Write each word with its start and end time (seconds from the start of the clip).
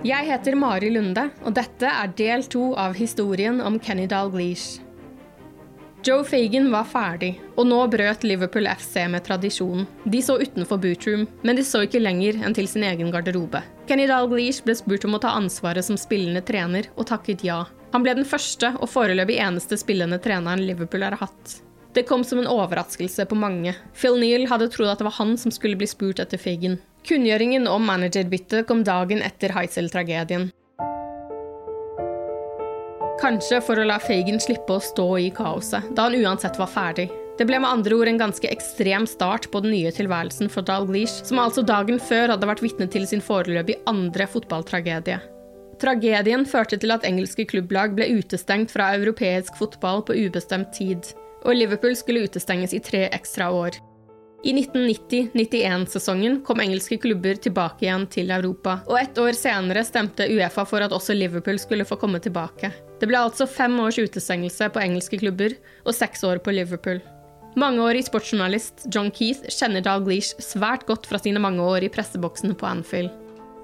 Jeg 0.00 0.24
heter 0.24 0.54
Mari 0.56 0.88
Lunde, 0.94 1.26
og 1.44 1.52
dette 1.58 1.84
er 1.84 2.12
del 2.16 2.46
to 2.48 2.70
av 2.72 2.94
historien 2.96 3.58
om 3.60 3.74
Kenny 3.76 4.06
Dalglish. 4.08 4.80
Joe 6.00 6.24
Fagan 6.24 6.70
var 6.72 6.86
ferdig, 6.88 7.34
og 7.60 7.68
nå 7.68 7.82
brøt 7.92 8.24
Liverpool 8.24 8.64
FC 8.70 9.02
med 9.12 9.26
tradisjonen. 9.26 9.84
De 10.08 10.22
så 10.24 10.38
utenfor 10.40 10.80
bootroom, 10.80 11.26
men 11.44 11.60
de 11.60 11.66
så 11.68 11.82
ikke 11.84 12.00
lenger 12.00 12.40
enn 12.40 12.56
til 12.56 12.70
sin 12.70 12.86
egen 12.88 13.12
garderobe. 13.12 13.60
Kenny 13.90 14.08
Dalglish 14.08 14.64
ble 14.64 14.78
spurt 14.80 15.04
om 15.04 15.18
å 15.18 15.20
ta 15.20 15.34
ansvaret 15.36 15.84
som 15.84 16.00
spillende 16.00 16.40
trener, 16.48 16.88
og 16.96 17.10
takket 17.12 17.44
ja. 17.44 17.66
Han 17.92 18.06
ble 18.06 18.16
den 18.22 18.28
første 18.30 18.72
og 18.80 18.88
foreløpig 18.88 19.36
eneste 19.36 19.76
spillende 19.76 20.16
treneren 20.24 20.64
Liverpool 20.64 21.04
har 21.04 21.20
hatt. 21.20 21.58
Det 21.92 22.06
kom 22.08 22.24
som 22.24 22.40
en 22.40 22.48
overraskelse 22.48 23.28
på 23.28 23.36
mange. 23.36 23.76
Phil 23.92 24.16
Neal 24.16 24.48
hadde 24.48 24.72
trodd 24.72 24.94
at 24.94 25.02
det 25.02 25.10
var 25.10 25.18
han 25.20 25.36
som 25.36 25.52
skulle 25.52 25.76
bli 25.76 25.90
spurt 25.90 26.24
etter 26.24 26.40
Fagan. 26.40 26.80
Kunngjøringen 27.08 27.68
om 27.70 27.86
managerbyttet 27.88 28.66
kom 28.68 28.84
dagen 28.84 29.22
etter 29.24 29.54
Heisel-tragedien. 29.56 30.50
Kanskje 33.20 33.58
for 33.64 33.80
å 33.80 33.84
la 33.84 33.98
Fagan 34.00 34.40
slippe 34.40 34.76
å 34.76 34.84
stå 34.84 35.08
i 35.20 35.28
kaoset, 35.36 35.90
da 35.96 36.08
han 36.08 36.16
uansett 36.16 36.56
var 36.60 36.70
ferdig. 36.72 37.10
Det 37.40 37.46
ble 37.48 37.58
med 37.60 37.70
andre 37.72 37.96
ord 37.96 38.08
en 38.10 38.20
ganske 38.20 38.48
ekstrem 38.52 39.06
start 39.08 39.48
på 39.52 39.60
den 39.64 39.72
nye 39.72 39.92
tilværelsen 39.96 40.48
for 40.52 40.64
Dalglish, 40.64 41.22
som 41.28 41.40
altså 41.40 41.64
dagen 41.64 42.00
før 42.00 42.34
hadde 42.34 42.48
vært 42.48 42.62
vitne 42.64 42.88
til 42.92 43.06
sin 43.08 43.24
foreløpig 43.24 43.78
andre 43.88 44.28
fotballtragedie. 44.28 45.20
Tragedien 45.80 46.44
førte 46.44 46.76
til 46.80 46.92
at 46.92 47.06
engelske 47.08 47.46
klubblag 47.48 47.94
ble 47.96 48.10
utestengt 48.18 48.72
fra 48.72 48.90
europeisk 48.96 49.56
fotball 49.56 50.04
på 50.04 50.18
ubestemt 50.26 50.74
tid, 50.76 51.14
og 51.40 51.56
Liverpool 51.56 51.96
skulle 51.96 52.26
utestenges 52.28 52.76
i 52.76 52.82
tre 52.84 53.06
ekstra 53.16 53.48
år. 53.56 53.80
I 54.42 54.52
1990-91-sesongen 54.52 56.38
kom 56.44 56.60
engelske 56.60 56.96
klubber 56.96 57.36
tilbake 57.44 57.84
igjen 57.84 58.06
til 58.08 58.30
Europa, 58.32 58.78
og 58.88 58.96
ett 58.96 59.18
år 59.20 59.36
senere 59.36 59.82
stemte 59.84 60.24
Uefa 60.32 60.64
for 60.64 60.80
at 60.80 60.94
også 60.96 61.12
Liverpool 61.12 61.60
skulle 61.60 61.84
få 61.84 61.98
komme 62.00 62.22
tilbake. 62.24 62.72
Det 63.00 63.08
ble 63.08 63.20
altså 63.20 63.44
fem 63.44 63.76
års 63.84 64.00
utestengelse 64.00 64.70
på 64.72 64.80
engelske 64.80 65.20
klubber 65.20 65.58
og 65.84 65.92
seks 65.92 66.24
år 66.24 66.40
på 66.40 66.56
Liverpool. 66.56 67.02
Mangeårig 67.60 68.06
sportsjournalist 68.06 68.86
John 68.88 69.10
Keith 69.12 69.44
kjenner 69.52 69.84
Dalglish 69.84 70.40
svært 70.40 70.86
godt 70.88 71.08
fra 71.10 71.20
sine 71.20 71.42
mange 71.42 71.60
år 71.60 71.84
i 71.84 71.92
presseboksen 71.92 72.56
på 72.56 72.68
Anfield. 72.70 73.12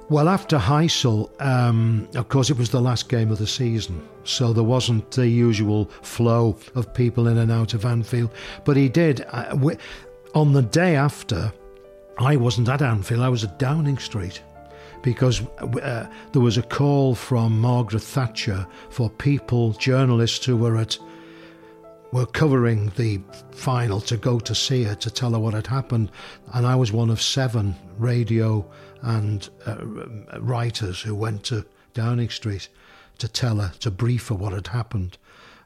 Well, 0.09 0.29
after 0.29 0.57
Heysel, 0.59 1.29
um, 1.41 2.07
of 2.15 2.29
course, 2.29 2.49
it 2.49 2.59
was 2.59 2.71
the 2.71 2.81
last 2.81 3.09
game 3.09 3.33
of 3.33 3.39
the 3.39 3.47
season, 3.47 4.01
so 4.23 4.53
there 4.53 4.63
wasn't 4.63 5.11
the 5.11 5.27
usual 5.27 5.91
flow 6.03 6.57
of 6.77 6.95
people 6.95 7.27
in 7.27 7.39
and 7.39 7.51
out 7.51 7.75
of 7.75 7.85
Anfield. 7.85 8.31
But 8.65 8.77
he 8.77 8.89
did. 8.89 9.25
Uh, 9.33 9.57
on 10.37 10.53
the 10.53 10.61
day 10.61 10.97
after, 10.97 11.51
I 12.19 12.37
wasn't 12.37 12.69
at 12.69 12.83
Anfield, 12.83 13.23
I 13.23 13.31
was 13.31 13.43
at 13.43 13.59
Downing 13.59 13.97
Street 13.97 14.43
because 15.01 15.41
uh, 15.81 16.07
there 16.33 16.43
was 16.43 16.59
a 16.59 16.63
call 16.63 17.15
from 17.15 17.59
Margaret 17.59 18.03
Thatcher 18.03 18.67
for 18.91 19.09
people, 19.09 19.73
journalists 19.73 20.45
who 20.45 20.59
were 20.59 20.77
at 20.77 20.99
were 22.13 22.27
covering 22.27 22.93
the 22.97 23.21
final 23.51 24.01
to 24.01 24.17
go 24.17 24.39
to 24.39 24.55
see 24.55 24.85
her 24.85 24.95
to 24.95 25.11
tell 25.11 25.33
her 25.33 25.39
what 25.39 25.55
had 25.55 25.67
happened, 25.67 26.11
and 26.53 26.67
I 26.67 26.77
was 26.77 26.93
one 26.93 27.09
of 27.09 27.21
seven 27.21 27.75
radio 27.99 28.65
and 29.01 29.49
uh, 29.65 29.77
writers 30.39 31.01
who 31.01 31.15
went 31.15 31.45
to 31.45 31.65
Downing 31.95 32.29
Street 32.29 32.69
to 33.19 33.29
tell 33.29 33.57
her 33.57 33.73
to 33.81 33.91
brief 33.91 34.29
her 34.29 34.35
what 34.35 34.53
had 34.53 34.67
happened 34.67 35.17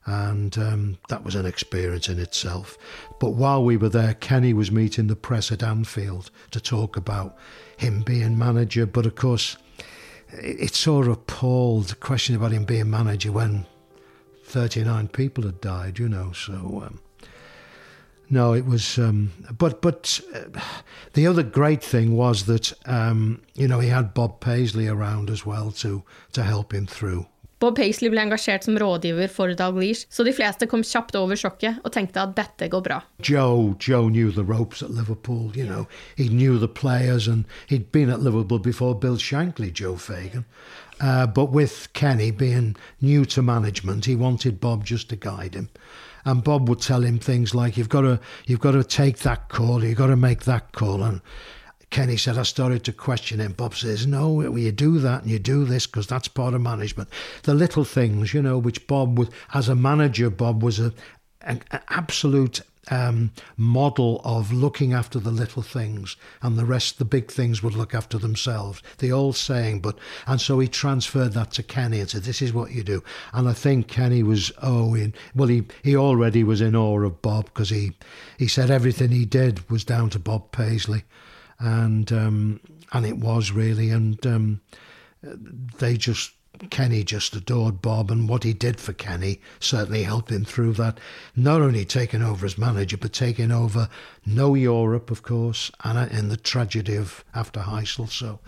and 0.07 0.57
um, 0.59 0.99
that 1.09 1.25
was 1.25 1.35
an 1.35 1.47
experience 1.47 2.09
in 2.09 2.19
itself. 2.19 2.79
But 3.19 3.31
while 3.31 3.63
we 3.63 3.77
were 3.77 3.89
there, 3.89 4.15
Kenny 4.15 4.53
was 4.53 4.73
meeting 4.73 5.07
the 5.07 5.17
press 5.17 5.53
at 5.53 5.63
Anfield 5.63 6.31
to 6.53 6.61
talk 6.61 6.97
about 6.97 7.37
him 7.77 8.03
being 8.03 8.39
manager. 8.39 8.87
But 8.87 9.07
of 9.07 9.15
course, 9.15 9.57
it, 10.33 10.75
sort 10.75 11.07
of 11.07 11.13
appalled 11.13 11.89
the 11.89 11.95
question 11.97 12.35
about 12.35 12.53
him 12.53 12.65
being 12.65 12.91
manager 12.91 13.33
when 13.33 13.67
39 14.45 15.09
people 15.09 15.45
had 15.45 15.61
died, 15.61 15.99
you 15.99 16.09
know. 16.09 16.33
So, 16.33 16.83
um, 16.87 17.01
no, 18.29 18.53
it 18.55 18.65
was. 18.65 18.99
Um, 18.99 19.33
but 19.57 19.83
but 19.83 20.21
uh, 20.35 20.61
the 21.15 21.27
other 21.27 21.43
great 21.43 21.83
thing 21.83 22.17
was 22.17 22.47
that 22.47 22.73
um, 22.87 23.43
you 23.55 23.69
know 23.69 23.81
he 23.81 23.89
had 23.89 24.15
Bob 24.15 24.41
Paisley 24.41 24.89
around 24.89 25.31
as 25.31 25.45
well 25.45 25.73
to 25.73 26.05
to 26.33 26.43
help 26.43 26.73
him 26.73 26.87
through. 26.87 27.27
Bob 27.61 27.77
Paisley 27.77 28.09
ble 28.09 28.23
engasjert 28.23 28.65
som 28.65 28.79
rådgiver 28.81 29.29
for 29.29 29.53
Dalglish, 29.53 30.07
så 30.09 30.25
de 30.25 30.33
fleste 30.33 30.65
kom 30.71 30.81
kjapt 30.81 31.17
over 31.21 31.37
sjokket 31.37 31.83
og 31.85 31.93
tenkte 31.93 32.23
at 32.23 32.33
dette 32.39 32.71
går 32.73 32.85
bra. 32.87 33.01
Joe, 33.21 33.75
Joe 33.79 34.09
knew 34.09 34.33
the 34.33 34.45
ropes 34.45 34.83
at 34.83 34.91
Liverpool, 34.91 35.53
you 35.55 35.67
know. 35.67 35.87
He 36.17 36.31
knew 36.31 36.59
the 36.59 36.69
players 36.69 37.29
and 37.29 37.45
he'd 37.67 37.93
been 37.93 38.09
at 38.09 38.23
Liverpool 38.25 38.59
before 38.59 38.95
Bill 38.95 39.19
Shankly, 39.19 39.71
Joe 39.73 39.97
Fagan. 39.97 40.47
Uh, 41.01 41.27
but 41.27 41.51
with 41.53 41.93
Kenny 41.93 42.31
being 42.31 42.77
new 43.01 43.27
to 43.27 43.43
management, 43.43 44.07
he 44.07 44.17
wanted 44.17 44.61
Bob 44.61 44.85
just 44.85 45.11
to 45.11 45.17
guide 45.17 45.55
him. 45.55 45.69
And 46.25 46.45
Bob 46.45 46.69
would 46.69 46.81
tell 46.81 47.03
him 47.03 47.19
things 47.19 47.55
like, 47.55 47.77
"You've 47.77 47.89
got 47.89 48.03
to, 48.03 48.21
you've 48.47 48.61
got 48.61 48.73
to 48.73 48.85
take 48.85 49.19
that 49.21 49.49
call. 49.49 49.83
You've 49.83 49.97
got 49.97 50.09
to 50.09 50.17
make 50.17 50.45
that 50.45 50.73
call." 50.73 51.03
And 51.03 51.23
Kenny 51.91 52.17
said, 52.17 52.39
I 52.39 52.45
started 52.45 52.85
to 52.85 52.93
question 52.93 53.41
him. 53.41 53.53
Bob 53.53 53.75
says, 53.75 54.07
No, 54.07 54.41
you 54.57 54.73
do 54.73 54.99
that 55.01 55.23
and 55.23 55.31
you 55.31 55.39
do 55.39 55.65
this 55.65 55.87
because 55.87 56.07
that's 56.07 56.29
part 56.29 56.55
of 56.55 56.61
management. 56.61 57.09
The 57.43 57.55
little 57.55 57.85
things, 57.85 58.33
you 58.33 58.41
know, 58.41 58.59
which 58.59 58.87
Bob 58.87 59.19
was, 59.19 59.29
as 59.55 59.69
a 59.69 59.75
manager, 59.75 60.31
Bob 60.31 60.63
was 60.63 60.79
a, 60.79 60.93
an, 61.43 61.63
an 61.73 61.81
absolute 61.89 62.61
um, 62.91 63.31
model 63.57 64.21
of 64.25 64.53
looking 64.53 64.93
after 64.93 65.19
the 65.19 65.31
little 65.31 65.63
things, 65.63 66.17
and 66.43 66.57
the 66.57 66.65
rest, 66.65 66.99
the 66.99 67.05
big 67.05 67.31
things, 67.31 67.63
would 67.63 67.75
look 67.75 67.95
after 67.95 68.19
themselves. 68.19 68.83
The 68.99 69.13
old 69.13 69.37
saying, 69.37 69.81
but 69.81 69.99
and 70.27 70.41
so 70.41 70.59
he 70.59 70.69
transferred 70.69 71.33
that 71.35 71.53
to 71.53 71.63
Kenny 71.63 72.01
and 72.01 72.09
said, 72.09 72.23
"This 72.23 72.43
is 72.43 72.53
what 72.53 72.73
you 72.73 72.83
do." 72.83 73.03
And 73.33 73.49
I 73.49 73.53
think 73.53 73.89
Kenny 73.89 74.23
was 74.23 74.51
oh, 74.63 74.95
in, 74.95 75.15
well, 75.35 75.49
he 75.49 75.65
he 75.83 75.97
already 75.97 76.43
was 76.43 76.61
in 76.61 76.75
awe 76.75 77.01
of 77.03 77.23
Bob 77.23 77.47
because 77.47 77.71
he 77.71 77.93
he 78.39 78.49
said 78.49 78.71
everything 78.71 79.11
he 79.11 79.25
did 79.25 79.69
was 79.71 79.85
down 79.85 80.11
to 80.11 80.19
Bob 80.19 80.51
Paisley, 80.53 81.05
and 81.61 82.11
um, 82.13 82.61
and 82.93 83.07
it 83.07 83.19
was 83.19 83.53
really, 83.53 83.91
and 83.91 84.25
um, 84.27 84.61
they 85.79 85.97
just 85.97 86.33
Kenny 86.69 87.03
just 87.05 87.35
adored 87.35 87.81
Bob, 87.81 88.11
and 88.11 88.29
what 88.29 88.45
he 88.45 88.53
did 88.53 88.79
for 88.79 88.93
Kenny 88.93 89.41
certainly 89.61 90.03
helped 90.03 90.31
him 90.31 90.45
through 90.45 90.75
that. 90.75 90.99
Not 91.35 91.63
only 91.63 91.85
taking 91.85 92.23
over 92.23 92.45
as 92.45 92.59
manager, 92.59 92.99
but 92.99 93.13
taking 93.13 93.51
over 93.51 93.89
no 94.27 94.55
Europe, 94.55 95.11
of 95.11 95.23
course, 95.23 95.71
and 95.85 96.11
in 96.13 96.29
the 96.29 96.37
tragedy 96.37 96.97
of 96.97 97.25
after 97.35 97.61
Heysel. 97.61 98.09
So, 98.09 98.41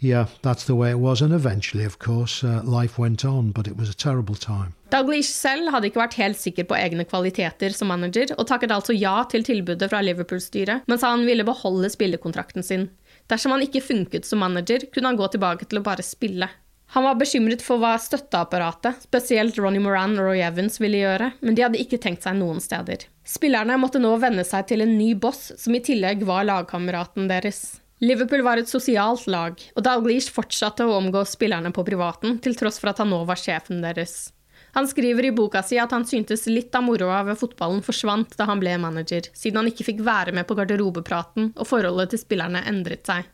yeah, 0.00 0.26
that's 0.42 0.64
the 0.64 0.74
way 0.74 0.90
it 0.90 0.98
was. 0.98 1.22
And 1.22 1.32
eventually, 1.32 1.84
of 1.84 1.98
course, 1.98 2.42
uh, 2.42 2.62
life 2.64 2.98
went 2.98 3.24
on, 3.24 3.52
but 3.52 3.68
it 3.68 3.76
was 3.76 3.88
a 3.88 3.94
terrible 3.94 4.34
time. 4.34 4.74
Dalglish 4.92 5.30
selv 5.32 5.70
hadde 5.72 5.88
ikke 5.88 6.02
vært 6.02 6.18
helt 6.20 6.36
sikker 6.36 6.66
på 6.68 6.76
egne 6.76 7.06
kvaliteter 7.08 7.72
som 7.72 7.88
manager, 7.88 8.34
og 8.36 8.48
takket 8.50 8.74
altså 8.74 8.92
ja 8.92 9.22
til 9.30 9.46
tilbudet 9.46 9.88
fra 9.88 10.02
Liverpool-styret, 10.04 10.84
men 10.88 11.00
sa 11.00 11.14
han 11.14 11.24
ville 11.24 11.46
beholde 11.48 11.88
spillekontrakten 11.88 12.66
sin. 12.66 12.90
Dersom 13.32 13.54
han 13.54 13.64
ikke 13.64 13.80
funket 13.80 14.28
som 14.28 14.42
manager, 14.44 14.84
kunne 14.92 15.08
han 15.08 15.16
gå 15.16 15.30
tilbake 15.32 15.64
til 15.70 15.80
å 15.80 15.86
bare 15.86 16.04
spille. 16.04 16.50
Han 16.92 17.06
var 17.06 17.16
bekymret 17.16 17.62
for 17.64 17.80
hva 17.80 17.94
støtteapparatet, 17.96 19.06
spesielt 19.06 19.56
Ronny 19.56 19.80
Moran 19.80 20.18
og 20.18 20.26
Roy 20.26 20.42
Evans, 20.44 20.76
ville 20.82 21.00
gjøre, 21.00 21.30
men 21.40 21.56
de 21.56 21.64
hadde 21.64 21.80
ikke 21.80 22.00
tenkt 22.02 22.26
seg 22.26 22.36
noen 22.36 22.60
steder. 22.60 23.06
Spillerne 23.24 23.78
måtte 23.80 24.02
nå 24.02 24.10
venne 24.20 24.44
seg 24.44 24.66
til 24.68 24.84
en 24.84 24.92
ny 24.98 25.14
boss, 25.16 25.54
som 25.56 25.72
i 25.72 25.80
tillegg 25.80 26.26
var 26.28 26.44
lagkameraten 26.50 27.32
deres. 27.32 27.62
Liverpool 28.04 28.44
var 28.44 28.60
et 28.60 28.68
sosialt 28.68 29.24
lag, 29.30 29.56
og 29.72 29.84
Dalglish 29.86 30.34
fortsatte 30.36 30.84
å 30.84 30.98
omgå 30.98 31.24
spillerne 31.30 31.72
på 31.72 31.84
privaten, 31.86 32.36
til 32.44 32.58
tross 32.60 32.82
for 32.82 32.92
at 32.92 33.00
han 33.00 33.12
nå 33.14 33.22
var 33.24 33.40
sjefen 33.40 33.80
deres. 33.80 34.32
Han 34.76 34.88
skriver 34.88 35.28
i 35.28 35.34
boka 35.36 35.62
si 35.64 35.78
at 35.80 35.92
han 35.96 36.04
syntes 36.08 36.44
litt 36.48 36.74
av 36.76 36.84
moroa 36.84 37.22
ved 37.28 37.40
fotballen 37.40 37.80
forsvant 37.84 38.36
da 38.36 38.48
han 38.48 38.60
ble 38.60 38.76
manager, 38.80 39.32
siden 39.32 39.62
han 39.62 39.72
ikke 39.72 39.88
fikk 39.88 40.00
være 40.04 40.32
med 40.36 40.48
på 40.48 40.56
garderobepraten 40.60 41.54
og 41.56 41.68
forholdet 41.68 42.12
til 42.12 42.22
spillerne 42.24 42.64
endret 42.68 43.08
seg. 43.08 43.28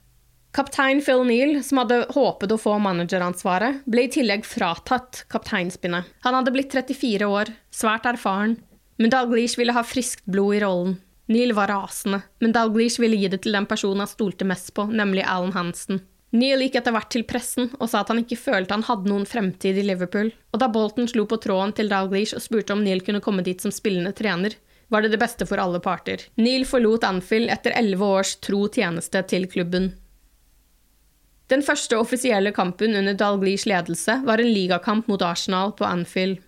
Kaptein 0.57 1.03
Phil 1.05 1.25
Neal, 1.29 1.59
som 1.63 1.83
hadde 1.83 2.07
håpet 2.15 2.53
å 2.55 2.59
få 2.59 2.79
manageransvaret, 2.83 3.83
ble 3.87 4.07
i 4.07 4.13
tillegg 4.13 4.47
fratatt 4.49 5.27
kapteinspinnet. 5.33 6.09
Han 6.25 6.39
hadde 6.39 6.55
blitt 6.55 6.73
34 6.73 7.29
år, 7.29 7.53
svært 7.71 8.09
erfaren, 8.09 8.57
men 8.99 9.13
Dalglish 9.13 9.59
ville 9.61 9.77
ha 9.77 9.85
friskt 9.87 10.25
blod 10.27 10.57
i 10.57 10.63
rollen. 10.65 10.97
Neal 11.29 11.53
var 11.53 11.69
rasende, 11.69 12.23
men 12.41 12.55
Dalglish 12.57 13.01
ville 13.03 13.19
gi 13.21 13.29
det 13.29 13.43
til 13.45 13.53
den 13.53 13.69
personen 13.69 14.01
han 14.03 14.11
stolte 14.11 14.49
mest 14.49 14.73
på, 14.75 14.89
nemlig 14.89 15.27
Alan 15.29 15.53
Hansen. 15.53 16.01
Neal 16.33 16.65
gikk 16.65 16.81
etter 16.81 16.93
hvert 16.93 17.09
til 17.13 17.25
pressen 17.29 17.71
og 17.79 17.89
sa 17.89 18.03
at 18.03 18.11
han 18.13 18.21
ikke 18.21 18.37
følte 18.41 18.75
han 18.77 18.85
hadde 18.85 19.09
noen 19.09 19.29
fremtid 19.29 19.79
i 19.81 19.85
Liverpool, 19.85 20.33
og 20.53 20.61
da 20.61 20.69
Bolton 20.73 21.09
slo 21.09 21.25
på 21.29 21.39
tråden 21.45 21.77
til 21.77 21.93
Dalglish 21.93 22.37
og 22.37 22.45
spurte 22.45 22.75
om 22.75 22.83
Neal 22.85 23.05
kunne 23.05 23.23
komme 23.25 23.45
dit 23.45 23.61
som 23.61 23.73
spillende 23.73 24.13
trener, 24.17 24.57
var 24.89 25.05
det 25.05 25.13
det 25.13 25.21
beste 25.21 25.45
for 25.49 25.61
alle 25.61 25.81
parter. 25.85 26.25
Neal 26.41 26.65
forlot 26.69 27.05
Anfield 27.05 27.53
etter 27.53 27.77
elleve 27.77 28.09
års 28.19 28.37
tro 28.45 28.67
tjeneste 28.73 29.21
til 29.29 29.49
klubben. 29.53 29.93
Den 31.49 31.63
første 31.65 31.97
offisielle 31.97 32.53
kampen 32.53 32.93
under 32.99 33.17
Dalglish 33.17 33.65
ledelse 33.69 34.19
var 34.27 34.41
en 34.43 34.51
ligakamp 34.53 35.07
mot 35.09 35.23
Arsenal 35.25 35.73
på 35.79 35.87
Anfield. 35.89 36.43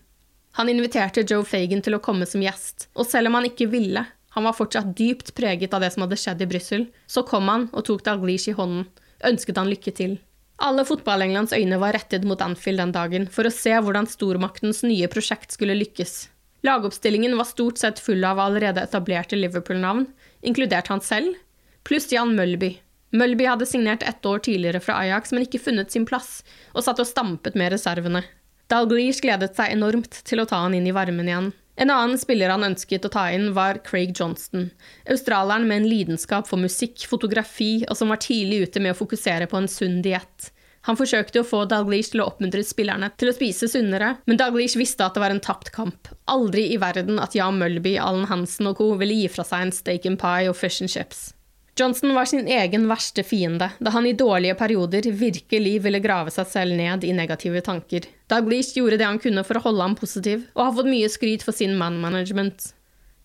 Han 0.59 0.69
inviterte 0.69 1.25
Joe 1.25 1.45
Fagan 1.47 1.81
til 1.81 1.97
å 1.97 2.03
komme 2.05 2.27
som 2.29 2.43
gjest, 2.45 2.91
og 2.93 3.07
selv 3.09 3.31
om 3.31 3.39
han 3.39 3.47
ikke 3.49 3.71
ville, 3.73 4.03
han 4.35 4.45
var 4.47 4.57
fortsatt 4.59 4.91
dypt 4.99 5.33
preget 5.39 5.73
av 5.75 5.81
det 5.81 5.93
som 5.95 6.05
hadde 6.05 6.19
skjedd 6.21 6.43
i 6.45 6.49
Brussel, 6.51 6.85
så 7.07 7.23
kom 7.27 7.49
han 7.49 7.71
og 7.73 7.87
tok 7.89 8.05
Dalglish 8.07 8.51
i 8.53 8.57
hånden, 8.59 8.85
ønsket 9.25 9.63
han 9.63 9.71
lykke 9.73 9.95
til. 9.97 10.19
Alle 10.61 10.85
fotball-Englands 10.85 11.55
øyne 11.57 11.79
var 11.81 11.97
rettet 11.97 12.27
mot 12.29 12.43
Anfield 12.45 12.83
den 12.83 12.93
dagen 12.93 13.25
for 13.33 13.49
å 13.49 13.55
se 13.55 13.73
hvordan 13.73 14.11
stormaktens 14.11 14.83
nye 14.85 15.09
prosjekt 15.09 15.57
skulle 15.57 15.79
lykkes. 15.79 16.27
Lagoppstillingen 16.67 17.39
var 17.41 17.49
stort 17.49 17.81
sett 17.81 18.03
full 18.05 18.21
av 18.29 18.43
allerede 18.43 18.85
etablerte 18.85 19.39
Liverpool-navn, 19.39 20.05
inkludert 20.45 20.93
han 20.93 21.01
selv, 21.01 21.39
pluss 21.89 22.11
Jan 22.13 22.37
Mølby, 22.37 22.75
Mølby 23.11 23.47
hadde 23.49 23.67
signert 23.67 24.03
ett 24.07 24.27
år 24.27 24.39
tidligere 24.39 24.81
fra 24.81 25.01
Ajax, 25.03 25.33
men 25.33 25.43
ikke 25.47 25.63
funnet 25.63 25.91
sin 25.91 26.07
plass, 26.07 26.45
og 26.75 26.85
satt 26.87 27.01
og 27.03 27.09
stampet 27.09 27.57
med 27.59 27.73
reservene. 27.75 28.23
Dalglish 28.71 29.25
gledet 29.25 29.57
seg 29.59 29.73
enormt 29.75 30.21
til 30.29 30.43
å 30.43 30.47
ta 30.47 30.61
han 30.63 30.77
inn 30.79 30.87
i 30.87 30.95
varmen 30.95 31.27
igjen. 31.27 31.51
En 31.81 31.91
annen 31.91 32.19
spiller 32.21 32.53
han 32.53 32.67
ønsket 32.67 33.07
å 33.09 33.11
ta 33.11 33.25
inn, 33.33 33.49
var 33.57 33.81
Craig 33.87 34.13
Johnston, 34.15 34.69
australieren 35.11 35.67
med 35.67 35.81
en 35.81 35.89
lidenskap 35.91 36.47
for 36.47 36.61
musikk, 36.61 37.07
fotografi, 37.09 37.87
og 37.89 37.97
som 37.99 38.13
var 38.13 38.21
tidlig 38.23 38.67
ute 38.69 38.83
med 38.85 38.95
å 38.95 38.99
fokusere 39.01 39.49
på 39.51 39.59
en 39.59 39.71
sunn 39.71 40.03
diett. 40.05 40.51
Han 40.89 40.97
forsøkte 40.97 41.43
å 41.43 41.49
få 41.49 41.65
Dalglish 41.69 42.13
til 42.13 42.23
å 42.23 42.29
oppmuntre 42.31 42.63
spillerne 42.65 43.11
til 43.21 43.33
å 43.33 43.35
spise 43.37 43.69
sunnere, 43.69 44.15
men 44.29 44.39
Dalglish 44.41 44.79
visste 44.81 45.05
at 45.05 45.17
det 45.17 45.25
var 45.25 45.35
en 45.35 45.43
tapt 45.45 45.73
kamp. 45.75 46.09
Aldri 46.31 46.69
i 46.73 46.79
verden 46.81 47.19
at 47.21 47.35
Jan 47.37 47.59
Mølby, 47.61 47.99
Allen 48.01 48.29
Hansen 48.31 48.71
og 48.71 48.79
co. 48.79 48.93
ville 49.01 49.19
gi 49.19 49.29
fra 49.33 49.45
seg 49.45 49.67
en 49.67 49.75
steak 49.77 50.09
and 50.09 50.21
pie 50.21 50.49
og 50.49 50.57
fish 50.57 50.81
and 50.85 50.93
chips. 50.93 51.31
Johnson 51.79 52.15
var 52.15 52.27
sin 52.29 52.49
egen 52.49 52.89
verste 52.91 53.25
fiende, 53.25 53.71
da 53.79 53.93
han 53.95 54.07
i 54.07 54.17
dårlige 54.17 54.57
perioder 54.59 55.07
virkelig 55.13 55.77
ville 55.85 56.03
grave 56.03 56.33
seg 56.35 56.49
selv 56.51 56.77
ned 56.77 57.07
i 57.07 57.15
negative 57.17 57.63
tanker. 57.67 58.09
Dalglish 58.31 58.77
gjorde 58.77 58.99
det 59.01 59.09
han 59.09 59.23
kunne 59.23 59.47
for 59.47 59.61
å 59.61 59.65
holde 59.69 59.87
ham 59.87 59.97
positiv, 59.99 60.45
og 60.57 60.67
har 60.67 60.77
fått 60.77 60.93
mye 60.93 61.09
skryt 61.13 61.47
for 61.47 61.57
sin 61.57 61.79
man-management. 61.81 62.73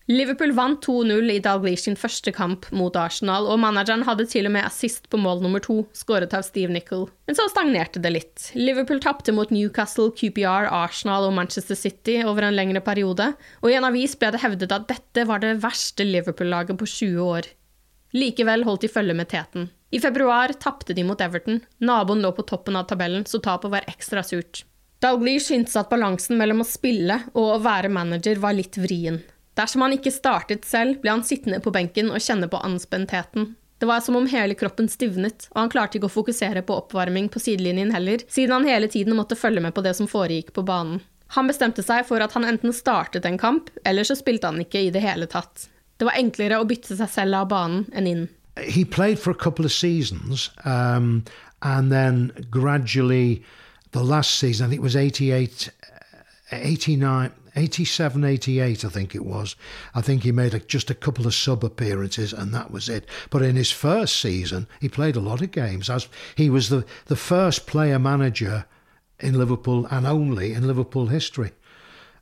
Liverpool 0.06 0.52
vant 0.54 0.84
2-0 0.86 1.32
i 1.34 1.40
Dalglish 1.42 1.82
sin 1.88 1.96
første 1.98 2.30
kamp 2.30 2.68
mot 2.70 2.94
Arsenal, 2.94 3.48
og 3.50 3.58
manageren 3.58 4.04
hadde 4.06 4.28
til 4.30 4.46
og 4.46 4.54
med 4.54 4.62
assist 4.62 5.08
på 5.10 5.18
mål 5.18 5.42
nummer 5.42 5.62
to, 5.62 5.80
skåret 5.98 6.34
av 6.36 6.44
Steve 6.46 6.70
Nicol. 6.70 7.08
Men 7.26 7.34
så 7.34 7.48
stagnerte 7.50 7.98
det 8.04 8.12
litt. 8.14 8.46
Liverpool 8.54 9.02
tapte 9.02 9.34
mot 9.34 9.50
Newcastle, 9.50 10.12
QPR, 10.14 10.70
Arsenal 10.70 11.26
og 11.26 11.34
Manchester 11.34 11.74
City 11.74 12.20
over 12.22 12.46
en 12.46 12.54
lengre 12.54 12.84
periode, 12.86 13.32
og 13.64 13.72
i 13.72 13.74
en 13.74 13.88
avis 13.90 14.14
ble 14.14 14.30
det 14.30 14.44
hevdet 14.46 14.78
at 14.78 14.86
dette 14.92 15.26
var 15.26 15.42
det 15.42 15.56
verste 15.66 16.06
Liverpool-laget 16.06 16.78
på 16.78 16.86
20 16.86 17.26
år. 17.26 17.50
Likevel 18.14 18.64
holdt 18.64 18.86
de 18.86 18.92
følge 18.92 19.16
med 19.16 19.28
teten. 19.32 19.70
I 19.90 20.00
februar 20.00 20.52
tapte 20.60 20.94
de 20.94 21.04
mot 21.06 21.20
Everton. 21.20 21.60
Naboen 21.78 22.22
lå 22.22 22.32
på 22.32 22.44
toppen 22.46 22.76
av 22.76 22.88
tabellen, 22.90 23.26
så 23.26 23.38
tapet 23.42 23.70
var 23.72 23.86
ekstra 23.90 24.22
surt. 24.22 24.64
Dalglish 25.02 25.50
syntes 25.50 25.76
at 25.76 25.90
balansen 25.90 26.38
mellom 26.40 26.62
å 26.64 26.68
spille 26.68 27.20
og 27.34 27.52
å 27.54 27.62
være 27.62 27.92
manager 27.92 28.40
var 28.42 28.56
litt 28.56 28.78
vrien. 28.80 29.20
Dersom 29.56 29.84
han 29.84 29.94
ikke 29.96 30.12
startet 30.12 30.66
selv, 30.68 31.00
ble 31.02 31.12
han 31.14 31.24
sittende 31.24 31.60
på 31.64 31.72
benken 31.72 32.10
og 32.12 32.20
kjenne 32.20 32.48
på 32.52 32.60
anspentheten. 32.60 33.54
Det 33.78 33.88
var 33.88 34.00
som 34.00 34.16
om 34.16 34.26
hele 34.28 34.56
kroppen 34.56 34.88
stivnet, 34.88 35.48
og 35.52 35.60
han 35.60 35.72
klarte 35.72 35.98
ikke 35.98 36.08
å 36.08 36.14
fokusere 36.14 36.62
på 36.64 36.78
oppvarming 36.80 37.28
på 37.32 37.40
sidelinjen 37.44 37.92
heller, 37.92 38.24
siden 38.28 38.54
han 38.56 38.68
hele 38.68 38.88
tiden 38.88 39.16
måtte 39.16 39.36
følge 39.36 39.60
med 39.64 39.74
på 39.76 39.84
det 39.84 39.92
som 39.98 40.08
foregikk 40.08 40.54
på 40.56 40.64
banen. 40.64 41.02
Han 41.36 41.48
bestemte 41.50 41.82
seg 41.84 42.06
for 42.08 42.22
at 42.24 42.32
han 42.36 42.46
enten 42.48 42.72
startet 42.72 43.26
en 43.28 43.40
kamp, 43.40 43.68
eller 43.84 44.06
så 44.06 44.16
spilte 44.16 44.48
han 44.48 44.62
ikke 44.62 44.86
i 44.86 44.92
det 44.94 45.02
hele 45.04 45.28
tatt. 45.28 45.68
Det 45.98 46.08
var 46.08 46.18
enklere 46.18 46.60
å 46.60 46.66
bytte 46.68 46.96
seg 46.96 47.08
selv 47.10 47.40
av 47.40 47.48
banen 47.52 47.86
enn 47.92 48.10
inn. 48.10 48.26
He 48.56 48.84
played 48.84 49.18
for 49.18 49.30
a 49.30 49.34
couple 49.34 49.64
of 49.64 49.72
seasons, 49.72 50.50
um, 50.64 51.24
and 51.62 51.92
then 51.92 52.46
gradually, 52.50 53.42
the 53.92 54.02
last 54.02 54.36
season, 54.36 54.66
I 54.66 54.68
think 54.70 54.80
it 54.80 54.82
was 54.82 54.96
88, 54.96 55.70
89, 56.52 57.32
87, 57.54 58.24
88, 58.24 58.84
I 58.84 58.88
think 58.88 59.14
it 59.14 59.24
was. 59.24 59.56
I 59.94 60.00
think 60.00 60.22
he 60.22 60.32
made 60.32 60.54
a, 60.54 60.60
just 60.60 60.90
a 60.90 60.94
couple 60.94 61.26
of 61.26 61.34
sub 61.34 61.64
appearances, 61.64 62.32
and 62.32 62.52
that 62.54 62.70
was 62.70 62.88
it. 62.88 63.06
But 63.30 63.42
in 63.42 63.56
his 63.56 63.70
first 63.70 64.20
season, 64.20 64.68
he 64.80 64.88
played 64.88 65.16
a 65.16 65.20
lot 65.20 65.42
of 65.42 65.50
games. 65.50 65.90
As 65.90 66.08
he 66.34 66.50
was 66.50 66.68
the, 66.68 66.84
the 67.06 67.16
first 67.16 67.66
player 67.66 67.98
manager 67.98 68.66
in 69.20 69.38
Liverpool 69.38 69.86
and 69.90 70.06
only 70.06 70.52
in 70.52 70.66
Liverpool 70.66 71.06
history. 71.06 71.52